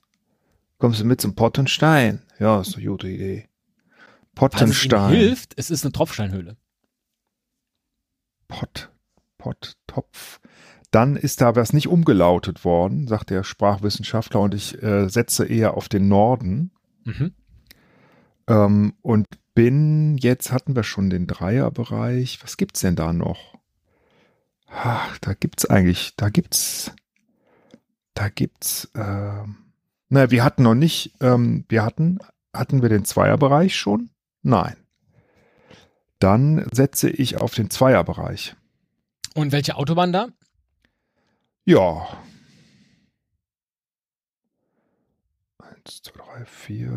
[0.79, 2.23] Kommst du mit zum Pottenstein?
[2.39, 3.47] Ja, ist eine gute Idee.
[4.35, 5.09] Was es ihm Pottenstein.
[5.11, 6.57] hilft, es ist eine Tropfsteinhöhle.
[8.47, 8.89] Pott,
[9.37, 10.39] Pott, Topf.
[10.89, 15.75] Dann ist da was nicht umgelautet worden, sagt der Sprachwissenschaftler, und ich äh, setze eher
[15.75, 16.71] auf den Norden.
[17.05, 17.33] Mhm.
[18.47, 22.39] Ähm, und bin, jetzt hatten wir schon den Dreierbereich.
[22.41, 23.50] Was gibt's denn da noch?
[24.73, 26.91] Ach, da gibt's eigentlich, da gibt's,
[28.13, 29.57] da gibt's, ähm,
[30.09, 32.19] na, wir hatten noch nicht, ähm, wir hatten,
[32.53, 34.09] hatten wir den Zweierbereich schon?
[34.41, 34.75] Nein.
[36.19, 38.55] Dann setze ich auf den Zweierbereich.
[39.35, 40.27] Und welche Autobahn da?
[41.65, 42.07] Ja.
[45.59, 46.91] Eins, zwei, drei, vier.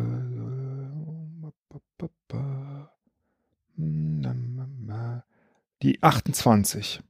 [5.81, 7.03] Die 28.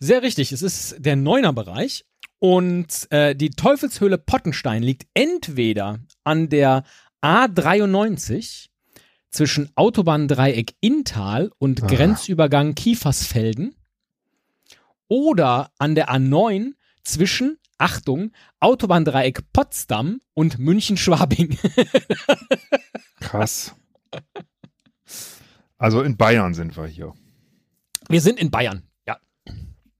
[0.00, 2.04] Sehr richtig, es ist der Neuner-Bereich.
[2.40, 6.84] Und äh, die Teufelshöhle Pottenstein liegt entweder an der
[7.20, 8.68] A93
[9.30, 11.86] zwischen Autobahndreieck Inntal und Ah.
[11.86, 13.74] Grenzübergang Kiefersfelden
[15.08, 18.30] oder an der A9 zwischen, Achtung,
[18.60, 21.58] Autobahndreieck Potsdam und München-Schwabing.
[23.20, 23.74] Krass.
[25.76, 27.14] Also in Bayern sind wir hier.
[28.08, 28.82] Wir sind in Bayern.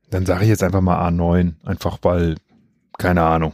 [0.09, 0.19] Ja.
[0.19, 1.55] Dann sage ich jetzt einfach mal A9.
[1.65, 2.37] Einfach weil,
[2.99, 3.53] keine Ahnung.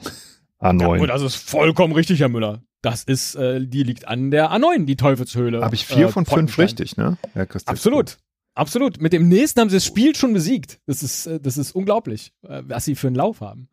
[0.61, 1.01] A9.
[1.01, 2.63] Und das ist vollkommen richtig, Herr Müller.
[2.81, 5.63] Das ist, äh, die liegt an der A9, die Teufelshöhle.
[5.63, 7.17] Habe ich vier äh, von fünf richtig, ne?
[7.33, 7.47] Herr?
[7.67, 8.19] Absolut.
[8.55, 9.01] Absolut.
[9.01, 10.81] Mit dem nächsten haben sie das Spiel schon besiegt.
[10.87, 13.69] Das ist, äh, das ist unglaublich, äh, was sie für einen Lauf haben.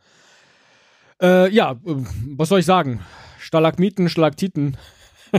[1.21, 3.01] Äh, ja, äh, was soll ich sagen?
[3.39, 4.77] Stalagmiten, Stalaktiten.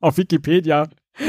[0.00, 0.88] Auf Wikipedia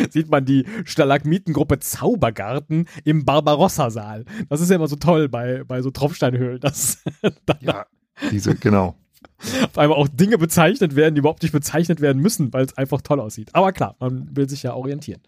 [0.09, 4.25] sieht man die Stalagmitengruppe Zaubergarten im Barbarossa-Saal.
[4.49, 7.03] Das ist ja immer so toll bei, bei so Tropfsteinhöhlen, dass
[7.45, 7.85] da Ja,
[8.31, 8.95] diese, genau.
[9.63, 13.01] auf einmal auch Dinge bezeichnet werden, die überhaupt nicht bezeichnet werden müssen, weil es einfach
[13.01, 13.49] toll aussieht.
[13.53, 15.21] Aber klar, man will sich ja orientieren.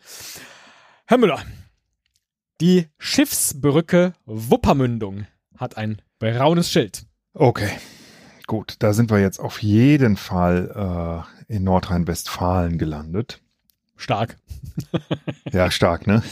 [1.06, 1.39] Herr Müller,
[2.62, 5.26] die Schiffsbrücke Wuppermündung
[5.58, 7.06] hat ein braunes Schild.
[7.34, 7.69] Okay,
[8.47, 8.76] gut.
[8.80, 13.41] Da sind wir jetzt auf jeden Fall äh, in Nordrhein-Westfalen gelandet.
[14.02, 14.38] Stark.
[15.52, 16.24] Ja, stark, ne?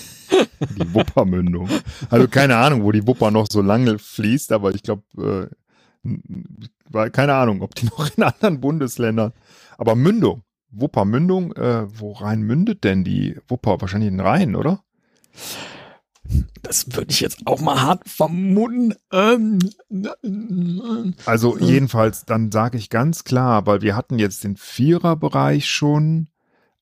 [0.78, 1.70] Die Wuppermündung.
[2.10, 5.50] Also keine Ahnung, wo die Wupper noch so lange fließt, aber ich glaube,
[6.94, 9.34] äh, keine Ahnung, ob die noch in anderen Bundesländern.
[9.78, 13.80] Aber Mündung, Wuppermündung, äh, wo rein mündet denn die Wupper?
[13.82, 14.84] Wahrscheinlich in den Rhein, oder?
[16.62, 18.94] Das würde ich jetzt auch mal hart vermuten.
[19.12, 19.60] Ähm,
[21.26, 26.29] Also jedenfalls, dann sage ich ganz klar, weil wir hatten jetzt den Viererbereich schon.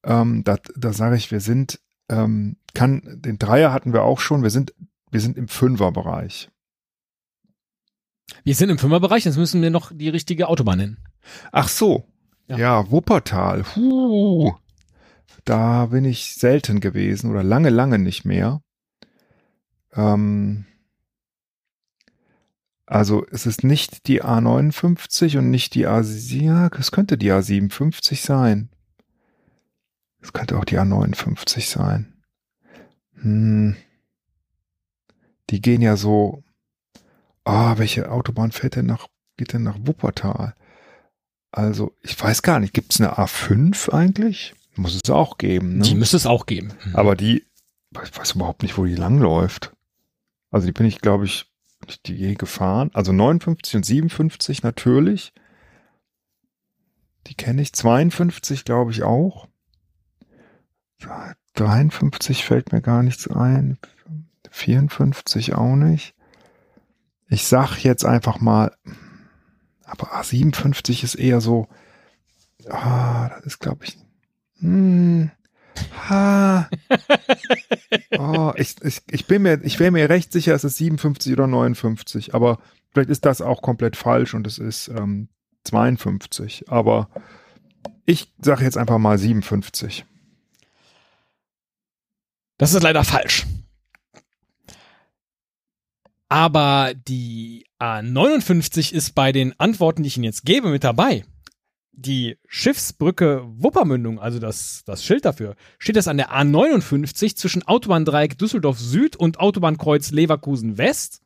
[0.07, 4.41] Ähm, da da sage ich, wir sind, ähm, kann, den Dreier hatten wir auch schon,
[4.41, 4.73] wir sind,
[5.11, 6.49] wir sind im Fünferbereich.
[8.43, 10.97] wir sind im Fünferbereich, jetzt müssen wir noch die richtige Autobahn nennen.
[11.51, 12.07] Ach so.
[12.47, 12.57] Ja.
[12.57, 13.65] Ja, Wuppertal.
[13.75, 14.53] Huh.
[15.43, 18.61] Da bin ich selten gewesen oder lange, lange nicht mehr.
[19.93, 20.65] Ähm,
[22.85, 28.25] also es ist nicht die A59 und nicht die A, ja, es könnte die A57
[28.25, 28.69] sein.
[30.21, 32.13] Es könnte auch die A59 sein.
[33.21, 33.75] Hm.
[35.49, 36.43] Die gehen ja so.
[37.43, 40.53] Ah, welche Autobahn fährt denn nach, geht denn nach Wuppertal?
[41.51, 44.53] Also, ich weiß gar nicht, gibt es eine A5 eigentlich?
[44.75, 45.83] Muss es auch geben, ne?
[45.83, 46.73] Die müsste es auch geben.
[46.93, 47.45] Aber die,
[48.03, 49.73] ich weiß überhaupt nicht, wo die langläuft.
[50.51, 51.51] Also die bin ich, glaube ich,
[51.85, 52.91] nicht die je gefahren.
[52.93, 55.33] Also 59 und 57 natürlich.
[57.27, 57.73] Die kenne ich.
[57.73, 59.46] 52 glaube ich auch.
[61.01, 63.77] Ja, 53 fällt mir gar nichts ein.
[64.51, 66.15] 54 auch nicht.
[67.29, 68.71] Ich sag jetzt einfach mal,
[69.83, 71.67] aber A57 ist eher so,
[72.69, 73.97] ah, das ist glaube ich,
[74.59, 75.31] hm,
[76.09, 76.69] ha,
[78.17, 81.47] oh, ich, ich, ich bin mir, ich wäre mir recht sicher, es ist 57 oder
[81.47, 82.59] 59, aber
[82.91, 85.27] vielleicht ist das auch komplett falsch und es ist ähm,
[85.65, 87.09] 52, aber
[88.05, 90.05] ich sage jetzt einfach mal 57.
[92.57, 93.45] Das ist leider falsch.
[96.29, 101.23] Aber die A59 ist bei den Antworten, die ich Ihnen jetzt gebe, mit dabei.
[101.97, 108.37] die Schiffsbrücke Wuppermündung, also das, das Schild dafür, steht das an der A59 zwischen Autobahndreieck
[108.37, 111.21] Düsseldorf Süd und Autobahnkreuz Leverkusen West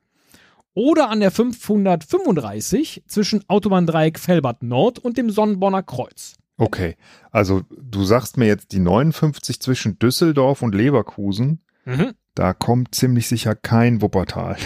[0.74, 6.36] oder an der 535 zwischen Autobahndreieck Fellbad Nord und dem Sonnenborner Kreuz.
[6.62, 6.96] Okay,
[7.32, 12.14] also du sagst mir jetzt die 59 zwischen Düsseldorf und Leverkusen, Mhm.
[12.36, 14.58] da kommt ziemlich sicher kein Wuppertal.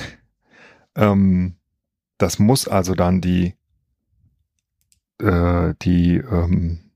[0.96, 1.56] ähm,
[2.18, 3.56] das muss also dann die
[5.20, 6.92] äh, die ähm,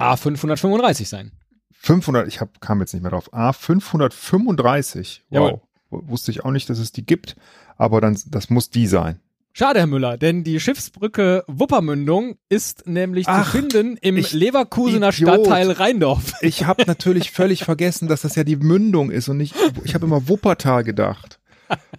[0.00, 1.32] A535 sein.
[1.72, 5.60] 500, ich hab, kam jetzt nicht mehr drauf, A535, Jawohl.
[5.90, 7.36] wow, W- wusste ich auch nicht, dass es die gibt,
[7.76, 9.20] aber dann, das muss die sein.
[9.54, 15.10] Schade, Herr Müller, denn die Schiffsbrücke Wuppermündung ist nämlich Ach, zu finden im ich- Leverkusener
[15.10, 15.14] Idiot.
[15.44, 16.32] Stadtteil Rheindorf.
[16.42, 20.06] Ich habe natürlich völlig vergessen, dass das ja die Mündung ist und nicht, ich habe
[20.06, 21.38] immer Wuppertal gedacht.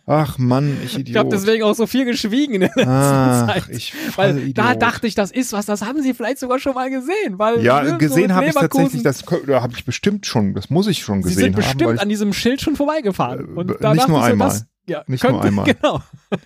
[0.05, 1.07] Ach Mann, ich Idiot.
[1.09, 3.63] Ich habe deswegen auch so viel geschwiegen in der letzten Ach, Zeit.
[3.69, 4.57] ich Weil Vollidiot.
[4.57, 7.37] da dachte ich, das ist was, das haben Sie vielleicht sogar schon mal gesehen.
[7.39, 10.69] Weil Ja, so gesehen mit habe ich tatsächlich, das da habe ich bestimmt schon, das
[10.69, 11.61] muss ich schon Sie gesehen sind haben.
[11.61, 13.39] bestimmt weil ich, an diesem Schild schon vorbeigefahren.
[13.55, 14.61] Äh, Und b- da nicht nur ich so, einmal.
[14.87, 15.73] Ja, Nicht könnte, nur einmal.
[15.73, 16.01] Genau.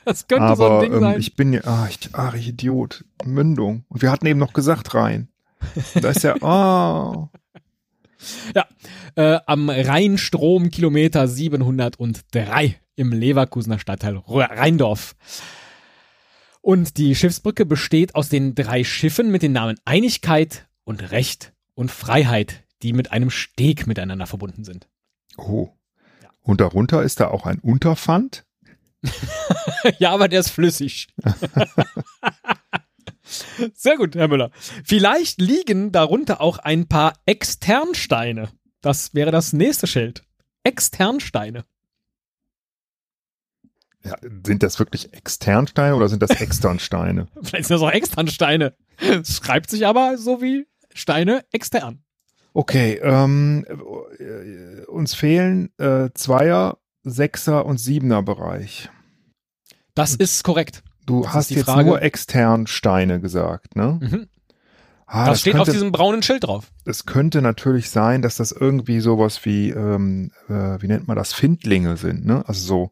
[0.06, 1.20] Das könnte so ein aber Ding ähm, sein.
[1.20, 3.86] ich bin ja, ah, ich, ach, ich Idiot, Mündung.
[3.90, 5.30] Und wir hatten eben noch gesagt rein.
[5.96, 7.30] Da ist ja, oh,
[9.16, 15.16] äh, am Rheinstrom Kilometer 703 im Leverkusener Stadtteil Rheindorf.
[16.62, 21.92] Und die Schiffsbrücke besteht aus den drei Schiffen mit den Namen Einigkeit und Recht und
[21.92, 24.88] Freiheit, die mit einem Steg miteinander verbunden sind.
[25.38, 25.77] oh.
[26.48, 28.46] Und darunter ist da auch ein Unterpfand.
[30.00, 31.10] ja, aber der ist flüssig.
[33.74, 34.52] Sehr gut, Herr Müller.
[34.86, 38.48] Vielleicht liegen darunter auch ein paar Externsteine.
[38.80, 40.24] Das wäre das nächste Schild.
[40.64, 41.66] Externsteine.
[44.06, 47.28] Ja, sind das wirklich Externsteine oder sind das Externsteine?
[47.42, 48.74] Vielleicht sind das auch Externsteine.
[49.00, 52.06] Es schreibt sich aber so wie Steine extern.
[52.58, 53.66] Okay, ähm,
[54.18, 58.90] äh, uns fehlen äh, Zweier, Sechser und Siebener Bereich.
[59.94, 60.84] Das ist korrekt.
[61.06, 61.88] Du Das hast die jetzt Frage.
[61.88, 64.00] nur Externsteine gesagt, ne?
[64.02, 64.28] Mhm.
[65.06, 66.72] Ah, das, steht auf könnte, diesem braunen Schild drauf.
[66.84, 71.34] Es könnte natürlich sein, dass das irgendwie sowas wie, ähm, äh, wie nennt man das,
[71.34, 72.44] Findlinge sind, ne?
[72.48, 72.92] Also so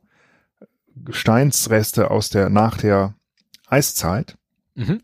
[0.95, 3.15] Gesteinsreste aus der, nach der
[3.65, 4.38] Eiszeit.
[4.75, 5.01] Mhm.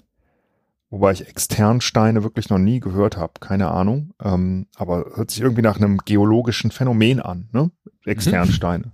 [0.91, 4.13] Wobei ich Externsteine wirklich noch nie gehört habe, keine Ahnung.
[4.21, 7.71] Ähm, aber hört sich irgendwie nach einem geologischen Phänomen an, ne?
[8.03, 8.91] Externsteine.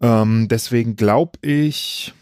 [0.00, 2.12] Ähm, deswegen glaube ich,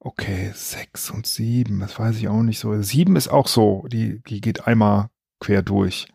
[0.00, 2.82] okay, sechs und sieben, das weiß ich auch nicht so.
[2.82, 6.08] Sieben ist auch so, die, die geht einmal quer durch.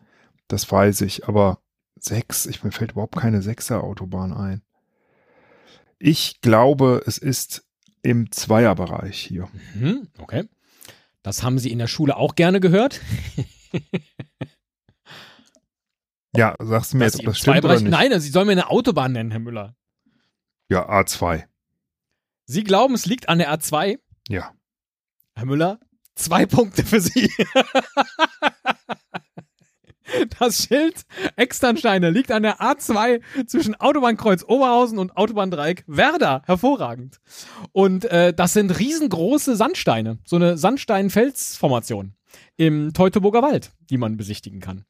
[0.46, 1.58] Das weiß ich, aber
[1.98, 4.60] sechs, ich, mir fällt überhaupt keine Sechser-Autobahn ein.
[5.98, 7.64] Ich glaube, es ist
[8.02, 9.48] im Zweierbereich hier.
[9.74, 10.08] Mhm.
[10.18, 10.48] Okay.
[11.22, 13.00] Das haben Sie in der Schule auch gerne gehört.
[16.34, 17.90] Ja, sagst du mir Dass jetzt, ob das stimmt oder nicht?
[17.90, 19.76] Nein, Sie sollen mir eine Autobahn nennen, Herr Müller.
[20.70, 21.44] Ja, A2.
[22.46, 23.98] Sie glauben, es liegt an der A2?
[24.28, 24.54] Ja.
[25.34, 25.78] Herr Müller,
[26.14, 27.30] zwei Punkte für Sie.
[30.38, 31.02] Das Schild
[31.36, 36.42] Externsteine liegt an der A2 zwischen Autobahnkreuz Oberhausen und Autobahndreieck Werder.
[36.46, 37.20] Hervorragend.
[37.72, 40.18] Und äh, das sind riesengroße Sandsteine.
[40.24, 42.14] So eine Sandstein-Felsformation
[42.56, 44.84] im Teutoburger Wald, die man besichtigen kann.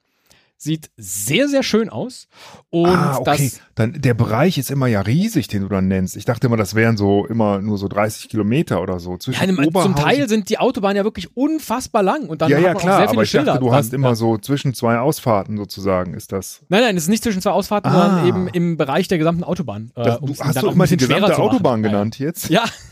[0.63, 2.29] Sieht sehr, sehr schön aus.
[2.71, 3.51] Und ah, okay.
[3.51, 6.17] das Dann, der Bereich ist immer ja riesig, den du dann nennst.
[6.17, 9.17] Ich dachte immer, das wären so immer nur so 30 Kilometer oder so.
[9.17, 12.61] Zwischen ja, zum Oberhausen- Teil sind die Autobahnen ja wirklich unfassbar lang und dann ja,
[12.61, 13.75] ja, klar, auch sehr viele aber ich Schilder dachte, du dran.
[13.77, 14.15] hast immer ja.
[14.15, 16.63] so zwischen zwei Ausfahrten sozusagen, ist das.
[16.69, 18.09] Nein, nein, es ist nicht zwischen zwei Ausfahrten, Ah.
[18.21, 19.91] sondern eben im Bereich der gesamten Autobahn.
[19.97, 21.39] Äh, das du, hast du immer die gesamte.
[21.39, 22.51] Autobahn genannt jetzt?
[22.51, 22.63] Ja,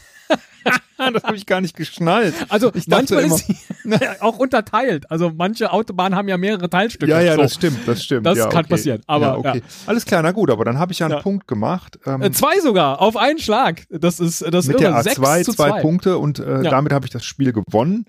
[1.13, 2.35] das habe ich gar nicht geschnallt.
[2.49, 3.57] also Ich manchmal immer- ist sie
[4.21, 5.11] auch unterteilt.
[5.11, 7.11] Also manche Autobahnen haben ja mehrere Teilstücke.
[7.11, 7.43] Ja, ja, so.
[7.43, 8.27] das stimmt, das stimmt.
[8.27, 8.69] Das ja, kann okay.
[8.75, 9.63] passieren, aber, ja, okay.
[9.87, 11.23] Alles klar, na gut, aber dann habe ich ja einen Ja.
[11.23, 11.99] Punkt gemacht.
[12.07, 13.85] Ähm, Äh, Zwei sogar, auf einen Schlag.
[13.91, 14.93] Das ist das ist mit irre.
[14.93, 15.81] der Sechs A2 zu zwei zwei.
[15.81, 16.71] Punkte und äh, Ja.
[16.71, 18.05] damit habe ich das Spiel gewonnen.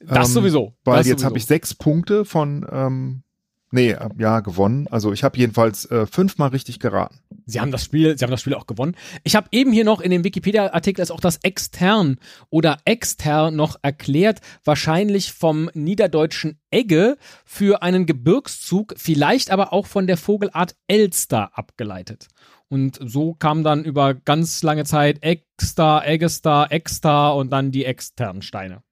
[0.00, 0.74] Das Ähm, sowieso.
[0.84, 3.22] Weil das jetzt habe ich sechs Punkte von, ähm,
[3.70, 4.86] nee, äh, ja, gewonnen.
[4.90, 7.20] Also ich habe jedenfalls äh, fünfmal richtig geraten.
[7.46, 8.96] Sie haben das Spiel, Sie haben das Spiel auch gewonnen.
[9.22, 12.18] Ich habe eben hier noch in dem Wikipedia-Artikel ist auch das extern
[12.50, 20.06] oder extern noch erklärt, wahrscheinlich vom niederdeutschen Egge für einen Gebirgszug, vielleicht aber auch von
[20.06, 22.28] der Vogelart Elster abgeleitet.
[22.68, 28.42] Und so kam dann über ganz lange Zeit Exter, Eggester, Exter und dann die externen
[28.42, 28.82] Steine.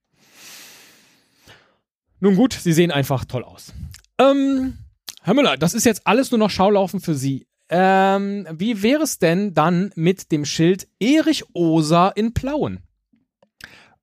[2.20, 3.72] Nun gut, sie sehen einfach toll aus.
[4.18, 4.78] Ähm,
[5.22, 7.46] Herr Müller, das ist jetzt alles nur noch Schaulaufen für Sie.
[7.74, 12.80] Ähm, wie wäre es denn dann mit dem Schild Erich Oser in Plauen?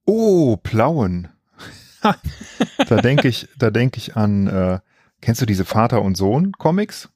[0.05, 1.27] Oh, Plauen.
[2.89, 4.79] da denke ich, da denke ich an, äh,
[5.21, 7.09] kennst du diese Vater und Sohn Comics?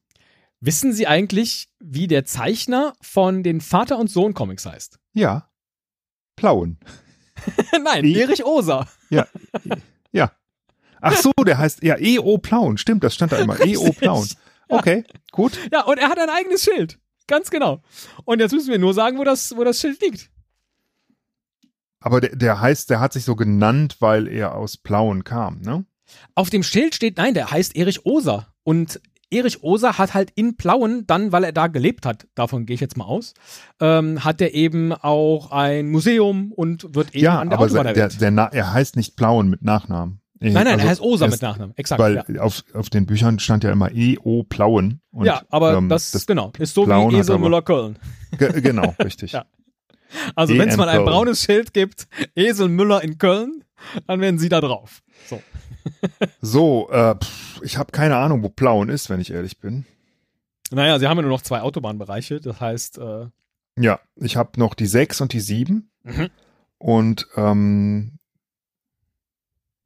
[0.59, 4.99] Wissen Sie eigentlich, wie der Zeichner von den Vater und Sohn Comics heißt?
[5.13, 5.49] Ja.
[6.35, 6.77] Plauen.
[7.83, 8.21] Nein, Wie?
[8.21, 8.87] Erich Oser.
[9.09, 9.27] Ja.
[10.11, 10.31] ja.
[11.01, 12.37] Ach so, der heißt ja E.O.
[12.37, 12.77] Plauen.
[12.77, 13.59] Stimmt, das stand da immer.
[13.59, 13.91] E.O.
[13.91, 14.29] Plauen.
[14.73, 15.57] Okay, gut.
[15.71, 16.99] Ja, und er hat ein eigenes Schild.
[17.27, 17.81] Ganz genau.
[18.25, 20.29] Und jetzt müssen wir nur sagen, wo das, wo das Schild liegt.
[21.99, 25.85] Aber der, der heißt, der hat sich so genannt, weil er aus Plauen kam, ne?
[26.35, 28.53] Auf dem Schild steht, nein, der heißt Erich Oser.
[28.63, 28.99] Und
[29.31, 32.81] Erich Oser hat halt in Plauen, dann, weil er da gelebt hat, davon gehe ich
[32.81, 33.33] jetzt mal aus,
[33.79, 37.93] ähm, hat er eben auch ein Museum und wird eben ja, an der aber Autobahn
[37.95, 40.19] der, der, Na- er heißt nicht Plauen mit Nachnamen.
[40.51, 41.73] Nein, nein, Also er heißt er mit Nachnamen.
[41.77, 41.99] Exakt.
[41.99, 42.41] Weil ja.
[42.41, 44.43] auf, auf den Büchern stand ja immer E.O.
[44.43, 44.99] Plauen.
[45.11, 47.97] Und, ja, aber ähm, das, genau, ist so Plauen wie Esel aber- Müller Köln.
[48.37, 49.31] ge- genau, richtig.
[49.33, 49.45] Ja.
[50.35, 53.63] Also wenn es mal ein braunes Schild gibt, Esel Müller in Köln,
[54.05, 55.01] dann werden sie da drauf.
[55.27, 55.41] So.
[56.41, 59.85] So, äh, pff, ich habe keine Ahnung, wo Plauen ist, wenn ich ehrlich bin.
[60.71, 63.25] Naja, sie haben ja nur noch zwei Autobahnbereiche, das heißt, äh,
[63.77, 65.89] Ja, ich habe noch die 6 und die 7.
[66.03, 66.29] Mhm.
[66.77, 68.17] Und ähm,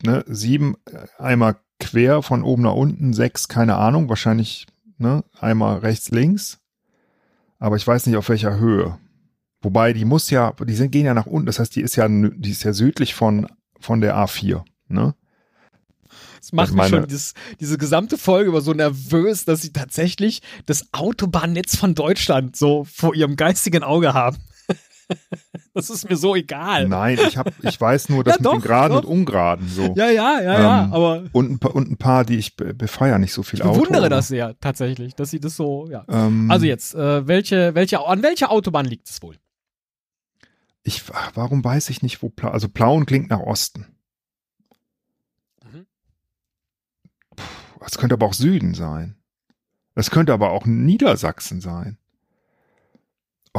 [0.04, 0.76] ne, 7
[1.18, 6.60] einmal quer von oben nach unten, 6 keine Ahnung, wahrscheinlich ne, einmal rechts, links.
[7.60, 8.98] Aber ich weiß nicht auf welcher Höhe.
[9.62, 12.08] Wobei die muss ja, die sind, gehen ja nach unten, das heißt, die ist ja,
[12.08, 13.48] die ist ja südlich von,
[13.80, 14.64] von der A4.
[14.88, 15.16] Ne?
[16.48, 20.86] es macht mich schon dieses, diese gesamte Folge über so nervös, dass sie tatsächlich das
[20.94, 24.38] Autobahnnetz von Deutschland so vor ihrem geistigen Auge haben.
[25.74, 26.88] das ist mir so egal.
[26.88, 29.04] Nein, ich hab, ich weiß nur, dass Ja, mit doch, den Geraden doch.
[29.04, 29.94] und Ungeraden so.
[29.96, 32.74] Ja, ja, ja, ja, Ähm, aber Und, ein paar, und ein paar, die ich be-
[32.74, 33.80] befeiere nicht so viel ich Auto.
[33.80, 36.06] bewundere aber, das sehr, tatsächlich, dass sie das so, ja.
[36.10, 39.38] Ähm, Also jetzt, äh, welche, welche, an welcher Autobahn liegt es wohl?
[40.84, 43.88] Ich, warum weiß ich nicht, wo Pla Also Plauen klingt nach Osten.
[45.64, 45.86] Mhm.
[47.86, 49.16] Es könnte aber auch Süden sein.
[49.96, 51.98] Es könnte aber auch Niedersachsen sein.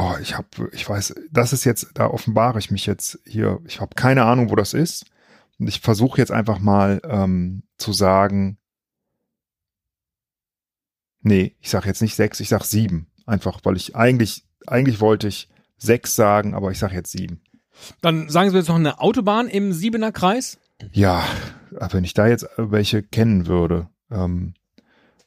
[0.00, 3.58] Oh, ich habe, ich weiß, das ist jetzt, da offenbare ich mich jetzt hier.
[3.66, 5.06] Ich habe keine Ahnung, wo das ist.
[5.58, 8.58] Und ich versuche jetzt einfach mal ähm, zu sagen,
[11.20, 13.10] nee, ich sage jetzt nicht sechs, ich sage sieben.
[13.26, 17.42] Einfach, weil ich eigentlich, eigentlich wollte ich sechs sagen, aber ich sage jetzt sieben.
[18.00, 20.60] Dann sagen Sie jetzt noch eine Autobahn im Siebener Kreis.
[20.92, 21.24] Ja,
[21.90, 24.54] wenn ich da jetzt welche kennen würde, ähm,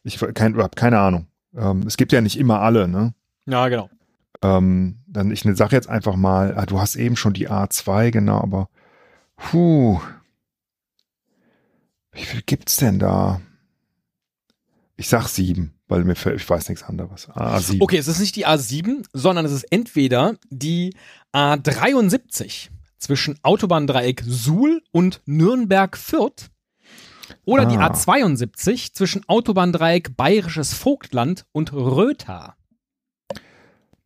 [0.03, 1.27] ich habe keine Ahnung.
[1.53, 3.13] Ähm, es gibt ja nicht immer alle, ne?
[3.45, 3.89] Ja, genau.
[4.41, 8.11] Ähm, dann ich ne, sag jetzt einfach mal, ah, du hast eben schon die A2,
[8.11, 8.69] genau, aber
[9.35, 9.99] puh,
[12.11, 13.41] wie viel gibt's denn da?
[14.97, 17.29] Ich sag sieben, weil mir ich weiß nichts anderes.
[17.29, 17.81] A7.
[17.81, 20.95] Okay, es ist nicht die A7, sondern es ist entweder die
[21.33, 26.51] A73 zwischen Autobahndreieck Suhl und Nürnberg-Fürth
[27.45, 27.87] oder die Ah.
[27.91, 32.55] A72 zwischen Autobahndreieck Bayerisches Vogtland und Rötha.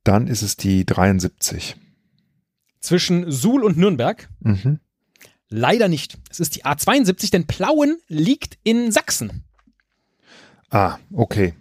[0.06, 1.76] Dann ist es die 73.
[2.80, 4.30] Zwischen Suhl und Nürnberg?
[4.40, 4.80] Mhm.
[5.50, 6.18] Leider nicht.
[6.30, 9.44] Es ist die A72, denn Plauen liegt in Sachsen.
[10.70, 11.56] Ah, okay.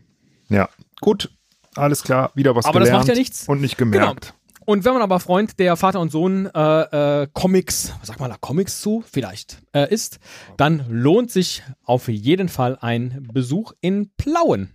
[0.48, 0.68] Ja,
[1.00, 1.30] gut.
[1.74, 3.48] Alles klar, wieder was Aber das gelernt macht ja nichts.
[3.48, 4.34] und nicht gemerkt.
[4.66, 8.36] Und wenn man aber Freund der Vater und Sohn äh, äh, Comics, sag mal da
[8.38, 10.18] Comics zu, vielleicht äh, ist,
[10.56, 14.70] dann lohnt sich auf jeden Fall ein Besuch in Plauen.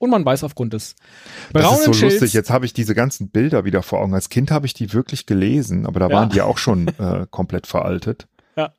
[0.00, 0.96] Und man weiß aufgrund des
[1.52, 2.32] Das braunen ist so Schilds, lustig.
[2.32, 4.14] Jetzt habe ich diese ganzen Bilder wieder vor Augen.
[4.14, 6.16] Als Kind habe ich die wirklich gelesen, aber da Ja.
[6.16, 8.26] waren die ja auch schon äh, komplett veraltet.
[8.56, 8.72] Ja.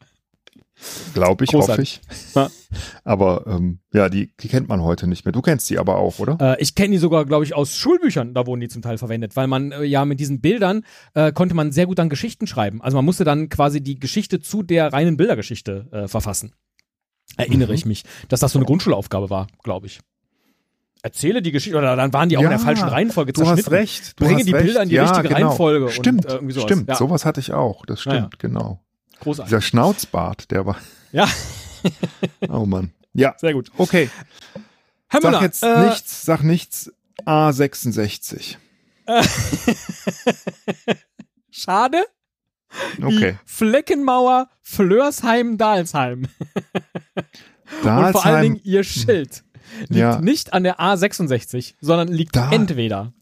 [1.13, 2.01] Glaube ich, hoffe ich.
[2.33, 2.57] Großartig.
[3.03, 5.31] Aber ähm, ja, die, die kennt man heute nicht mehr.
[5.31, 6.37] Du kennst die aber auch, oder?
[6.57, 9.35] Äh, ich kenne die sogar, glaube ich, aus Schulbüchern, da wurden die zum Teil verwendet,
[9.35, 12.81] weil man äh, ja mit diesen Bildern äh, konnte man sehr gut dann Geschichten schreiben.
[12.81, 16.53] Also man musste dann quasi die Geschichte zu der reinen Bildergeschichte äh, verfassen.
[17.37, 17.75] Erinnere Mhm.
[17.75, 19.99] ich mich, dass das so eine Grundschulaufgabe war, glaube ich.
[21.03, 23.71] Erzähle die Geschichte, oder dann waren die auch in der Ja, falschen Reihenfolge Du hast
[23.71, 24.19] recht.
[24.19, 24.65] Du Bringe die recht.
[24.65, 25.47] Bilder in die ja, richtige genau.
[25.49, 26.69] Reihenfolge und, Stimmt, äh, irgendwie sowas.
[26.69, 26.89] stimmt.
[26.89, 26.95] Ja.
[26.95, 27.85] Sowas hatte ich auch.
[27.87, 28.29] Das stimmt, Ja, ja.
[28.37, 28.79] genau.
[29.21, 29.49] Großartig.
[29.49, 30.77] Dieser Schnauzbart, der war.
[31.11, 31.27] Ja,
[32.49, 32.91] Oh Mann.
[33.13, 33.69] Ja, sehr gut.
[33.77, 34.09] okay.
[35.09, 36.91] Herr Sag Müller, jetzt äh, nichts, sag nichts.
[37.25, 38.55] A66.
[41.49, 42.05] schade.
[43.01, 43.31] Okay.
[43.33, 46.27] Die Fleckenmauer, Flörsheim, Dalsheim.
[47.83, 49.43] Und vor allen Dingen ihr Schild
[49.81, 50.21] liegt Ja.
[50.21, 53.13] nicht an der A66, sondern liegt Da- entweder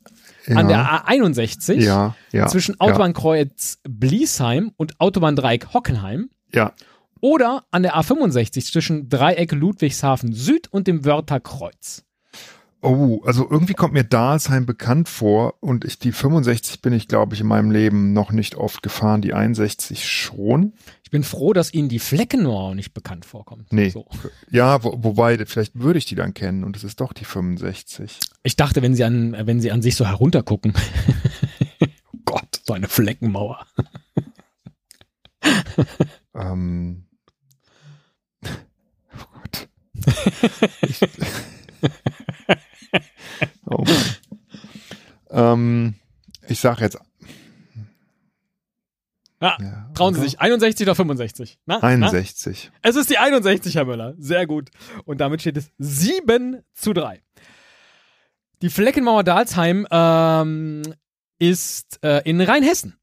[0.47, 6.73] ja, an der A61 ja, ja, zwischen Autobahnkreuz Bliesheim und Autobahndreieck Hockenheim Ja,
[7.21, 12.03] oder an der A65 zwischen Dreieck Ludwigshafen Süd und dem Wörtherkreuz.
[12.81, 17.35] Oh, also irgendwie kommt mir Dalsheim bekannt vor und ich, die 65 bin ich, glaube
[17.35, 20.73] ich, in meinem Leben noch nicht oft gefahren, die 61 schon.
[21.03, 23.73] Ich bin froh, dass Ihnen die Fleckenmauer nicht bekannt vorkommt.
[23.73, 23.89] Nee.
[23.89, 24.05] So.
[24.49, 28.19] Ja, wo, wobei, vielleicht würde ich die dann kennen und es ist doch die 65.
[28.43, 30.73] Ich dachte, wenn Sie an, wenn Sie an sich so heruntergucken.
[32.13, 33.65] oh Gott, so eine Fleckenmauer.
[36.33, 37.05] Ähm,
[38.45, 39.67] oh Gott.
[40.81, 41.01] Ich,
[43.65, 44.05] oh Mann.
[45.39, 45.95] Ähm,
[46.47, 46.97] ich sag jetzt.
[49.41, 51.59] Ja, Ja, Trauen Sie sich, 61 oder 65?
[51.65, 51.79] Na?
[51.81, 51.87] Na?
[51.87, 52.71] 61.
[52.81, 54.13] Es ist die 61, Herr Müller.
[54.17, 54.69] Sehr gut.
[55.05, 57.21] Und damit steht es 7 zu 3.
[58.61, 60.81] Die Fleckenmauer Dalsheim ähm,
[61.37, 62.95] ist äh, in Rheinhessen.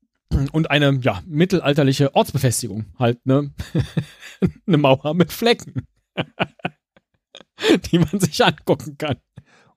[0.53, 2.85] Und eine ja, mittelalterliche Ortsbefestigung.
[2.99, 3.55] Halt ne?
[4.67, 5.87] eine Mauer mit Flecken.
[7.91, 9.17] die man sich angucken kann.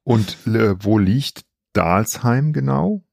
[0.04, 1.44] Und äh, wo liegt
[1.74, 3.04] Dalsheim genau?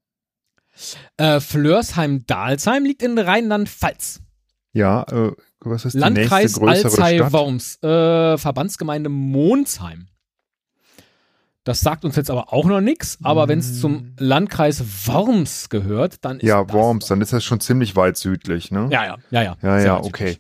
[1.16, 4.20] Äh, Flörsheim-Dalsheim liegt in Rheinland-Pfalz.
[4.72, 7.04] Ja, äh, was ist die Landkreis nächste größere Stadt?
[7.04, 7.82] Alzey-Worms.
[7.82, 10.08] Äh, Verbandsgemeinde Monsheim.
[11.64, 13.18] Das sagt uns jetzt aber auch noch nichts.
[13.24, 17.42] Aber wenn es zum Landkreis Worms gehört, dann ist Ja, das Worms, dann ist das
[17.42, 18.88] schon ziemlich weit südlich, ne?
[18.92, 19.56] Ja, ja, ja, ja.
[19.62, 20.38] ja, ja okay.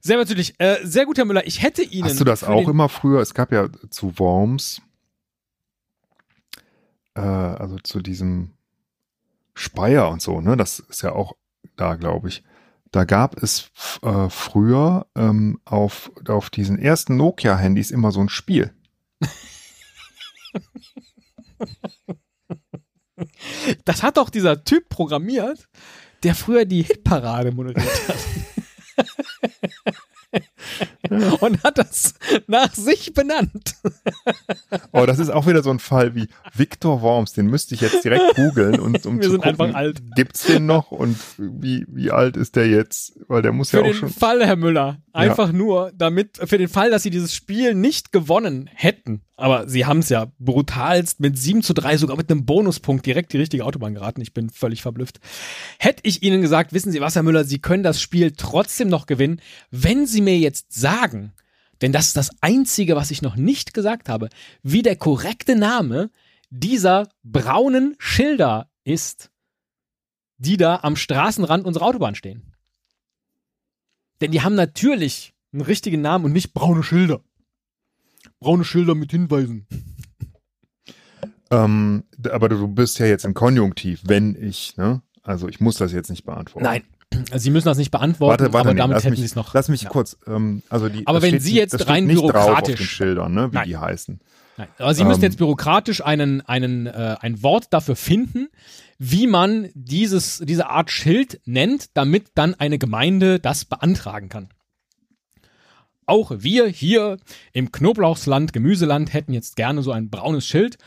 [0.00, 0.54] Sehr weit südlich.
[0.58, 1.46] Äh, sehr gut, Herr Müller.
[1.46, 2.04] Ich hätte Ihnen.
[2.04, 3.20] Hast du das auch immer früher?
[3.20, 4.80] Es gab ja zu Worms,
[7.18, 8.52] äh, also zu diesem
[9.54, 10.56] Speyer und so, ne?
[10.56, 11.34] Das ist ja auch
[11.76, 12.44] da, glaube ich.
[12.90, 13.70] Da gab es
[14.02, 18.72] äh, früher ähm, auf, auf diesen ersten Nokia-Handys immer so ein Spiel.
[23.84, 25.68] Das hat doch dieser Typ programmiert,
[26.22, 28.16] der früher die Hitparade moderiert hat.
[31.40, 32.14] Und hat das
[32.46, 33.74] nach sich benannt.
[34.92, 38.04] Oh, das ist auch wieder so ein Fall wie Victor Worms, den müsste ich jetzt
[38.04, 40.02] direkt googeln und um Wir zu sind gucken, einfach alt.
[40.16, 43.18] gibt's den noch und wie, wie alt ist der jetzt?
[43.28, 44.08] Weil der muss Für ja auch den schon.
[44.10, 48.68] Fall, Herr Müller, einfach nur, damit, für den Fall, dass sie dieses Spiel nicht gewonnen
[48.72, 53.06] hätten, aber sie haben es ja brutalst mit 7 zu 3, sogar mit einem Bonuspunkt
[53.06, 54.20] direkt die richtige Autobahn geraten.
[54.20, 55.20] Ich bin völlig verblüfft.
[55.78, 59.06] Hätte ich Ihnen gesagt, wissen Sie was, Herr Müller, Sie können das Spiel trotzdem noch
[59.06, 59.40] gewinnen,
[59.70, 60.97] wenn Sie mir jetzt sagen,
[61.80, 64.28] denn das ist das Einzige, was ich noch nicht gesagt habe,
[64.62, 66.10] wie der korrekte Name
[66.50, 69.30] dieser braunen Schilder ist,
[70.38, 72.54] die da am Straßenrand unserer Autobahn stehen.
[74.20, 77.20] Denn die haben natürlich einen richtigen Namen und nicht braune Schilder.
[78.40, 79.66] Braune Schilder mit Hinweisen.
[81.50, 85.00] Ähm, aber du bist ja jetzt im Konjunktiv, wenn ich, ne?
[85.22, 86.64] Also ich muss das jetzt nicht beantworten.
[86.64, 86.82] Nein,
[87.30, 89.54] also Sie müssen das nicht beantworten, Warte, warte, aber damit hätten Sie es noch.
[89.54, 89.88] Lass mich ja.
[89.88, 91.06] kurz, ähm, also die.
[91.06, 93.68] Aber wenn Sie jetzt das rein nicht drauf auf bürokratisch- Schildern, ne, wie Nein.
[93.68, 94.20] die heißen.
[94.56, 95.24] Nein, aber Sie müssen Ähm.
[95.30, 98.48] jetzt bürokratisch einen, einen, äh, ein Wort dafür finden,
[98.98, 104.48] wie man dieses, diese Art Schild nennt, damit dann eine Gemeinde das beantragen kann.
[106.06, 107.18] Auch wir hier
[107.52, 110.78] im Knoblauchsland, Gemüseland hätten jetzt gerne so ein braunes Schild.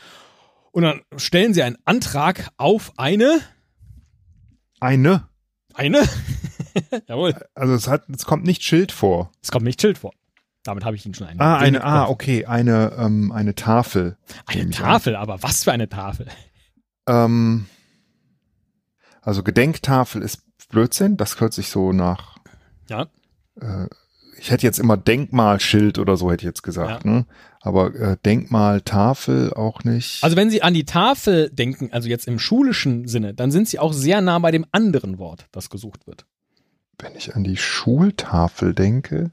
[0.72, 3.40] Und dann stellen Sie einen Antrag auf eine,
[4.80, 5.28] Eine.
[5.74, 6.02] Eine,
[7.08, 9.30] jawohl, Also es hat, es kommt nicht Schild vor.
[9.42, 10.12] es kommt nicht Schild vor.
[10.64, 11.40] Damit habe ich Ihnen schon einen.
[11.40, 14.16] Ah, eine, ah, okay, eine, ähm, eine Tafel.
[14.46, 14.70] Eine an.
[14.70, 16.28] Tafel, aber was für eine Tafel?
[17.08, 17.66] Ähm,
[19.20, 22.36] also Gedenktafel ist Blödsinn, das hört sich so nach,
[22.88, 23.06] Ja,
[23.60, 23.86] äh,
[24.42, 27.26] ich hätte jetzt immer Denkmalschild oder so hätte ich jetzt gesagt, ne?
[27.60, 30.24] Aber äh, Denkmaltafel auch nicht.
[30.24, 33.78] Also wenn Sie an die Tafel denken, also jetzt im schulischen Sinne, dann sind Sie
[33.78, 36.26] auch sehr nah bei dem anderen Wort, das gesucht wird.
[36.98, 39.30] wenn ich an die Schultafel denke,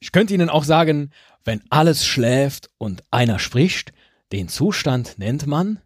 [0.00, 1.12] Ich könnte Ihnen auch sagen,
[1.44, 3.94] wenn alles schläft und einer spricht,
[4.32, 5.80] den Zustand nennt man.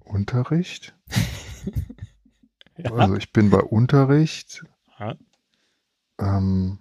[0.00, 0.94] Unterricht.
[2.78, 2.92] Ja.
[2.96, 4.64] Also ich bin bei Unterricht.
[4.98, 5.14] Ja.
[6.20, 6.78] Ähm,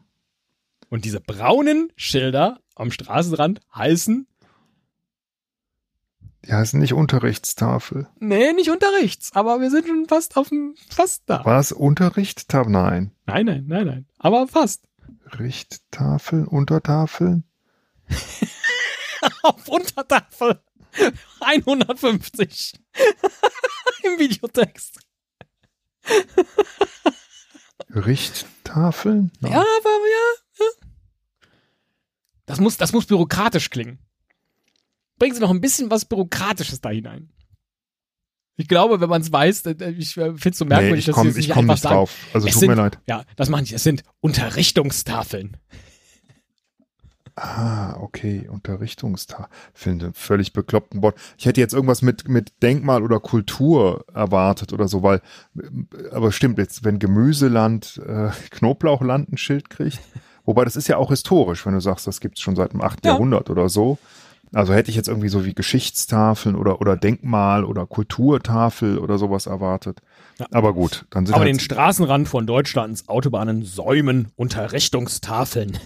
[0.89, 4.27] Und diese braunen Schilder am Straßenrand heißen,
[6.45, 8.07] die heißen nicht Unterrichtstafel.
[8.19, 11.43] nee, nicht Unterrichts, aber wir sind schon fast auf dem, fast da.
[11.43, 12.71] War es Unterrichtstafel?
[12.71, 13.11] Nein.
[13.25, 14.83] Nein, nein, nein, nein, aber fast.
[15.37, 17.43] Richttafeln, Untertafeln?
[19.43, 20.61] Auf Untertafel
[21.41, 22.73] 150
[24.03, 24.99] im Videotext.
[27.93, 29.31] Richttafeln?
[29.39, 29.51] Nein.
[29.53, 30.65] Ja, aber ja.
[30.65, 30.65] ja.
[32.45, 33.99] Das muss, das muss bürokratisch klingen.
[35.17, 37.29] Bringen Sie noch ein bisschen was Bürokratisches da hinein.
[38.55, 41.15] Ich glaube, wenn man es weiß, äh, ich finde es so nee, merkwürdig, ich dass
[41.15, 41.95] komme Sie es ich nicht komm einfach nicht sagen.
[41.95, 42.15] drauf.
[42.33, 42.99] Also Es tut sind- mir leid.
[43.07, 43.73] Ja, das machen die.
[43.73, 45.57] Es sind Unterrichtungstafeln.
[47.35, 49.49] Ah, okay, Unterrichtungstag.
[49.73, 51.15] Finde völlig bekloppten Wort.
[51.37, 55.21] Ich hätte jetzt irgendwas mit, mit Denkmal oder Kultur erwartet oder so, weil,
[56.11, 59.99] aber stimmt jetzt, wenn Gemüseland, äh, Knoblauchland ein Schild kriegt,
[60.45, 63.05] wobei das ist ja auch historisch, wenn du sagst, das gibt's schon seit dem 8.
[63.05, 63.11] Ja.
[63.11, 63.97] Jahrhundert oder so.
[64.53, 69.45] Also hätte ich jetzt irgendwie so wie Geschichtstafeln oder, oder Denkmal oder Kulturtafel oder sowas
[69.45, 70.01] erwartet.
[70.39, 70.47] Ja.
[70.51, 75.77] Aber gut, dann sind Aber halt den Straßenrand von Deutschlands Autobahnen säumen Unterrichtungstafeln.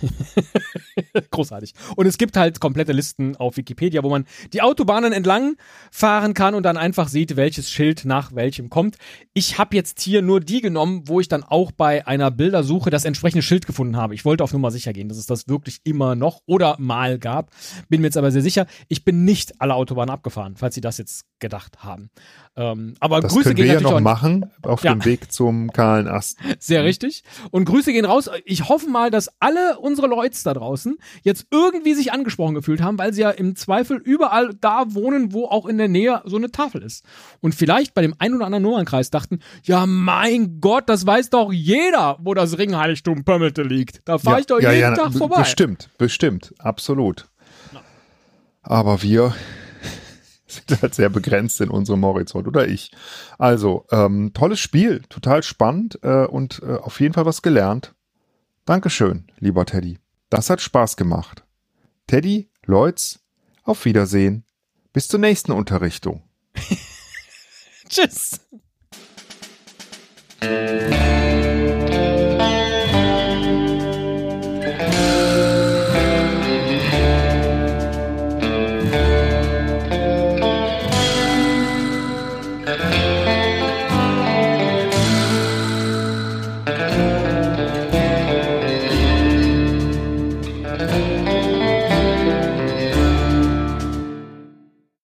[1.32, 1.74] Großartig.
[1.96, 5.56] Und es gibt halt komplette Listen auf Wikipedia, wo man die Autobahnen entlang
[5.92, 8.98] fahren kann und dann einfach sieht, welches Schild nach welchem kommt.
[9.34, 13.06] Ich habe jetzt hier nur die genommen, wo ich dann auch bei einer Bildersuche das
[13.06, 14.14] entsprechende Schild gefunden habe.
[14.14, 17.50] Ich wollte auf Nummer sicher gehen, dass es das wirklich immer noch oder mal gab.
[17.90, 21.00] Bin mir jetzt aber sehr sicher, ich bin nicht alle Autobahnen abgefahren, falls Sie das
[21.00, 22.10] jetzt gedacht haben.
[22.56, 24.94] Ähm, aber das Grüße gehen wir ja natürlich noch auch machen auf Ja.
[24.94, 26.38] dem Weg zum kahlen Ast.
[26.60, 27.24] Sehr richtig.
[27.52, 28.30] Und Grüße gehen raus.
[28.46, 32.98] Ich hoffe mal, dass alle unsere Leute da draußen jetzt irgendwie sich angesprochen gefühlt haben,
[32.98, 36.52] weil sie ja im Zweifel überall da wohnen, wo auch in der Nähe so eine
[36.52, 37.04] Tafel ist.
[37.42, 41.52] Und vielleicht bei dem ein oder anderen Nummernkreis dachten, ja mein Gott, das weiß doch
[41.52, 44.02] jeder, wo das Ringheiligtum Pömmelte liegt.
[44.06, 45.38] Da fahre ich doch jeden Tag vorbei.
[45.40, 47.28] Bestimmt, bestimmt, absolut.
[48.62, 49.34] Aber wir
[50.56, 52.92] sind halt sehr begrenzt in unserem Horizont, oder ich.
[53.38, 57.94] Also, ähm, tolles Spiel, total spannend äh, und äh, auf jeden Fall was gelernt.
[58.66, 60.00] Dankeschön, lieber Teddy.
[60.30, 61.44] Das hat Spaß gemacht.
[62.08, 63.20] Teddy, Leutz,
[63.64, 64.46] auf Wiedersehen.
[64.94, 66.24] Bis zur nächsten Unterrichtung.
[67.90, 68.40] Tschüss.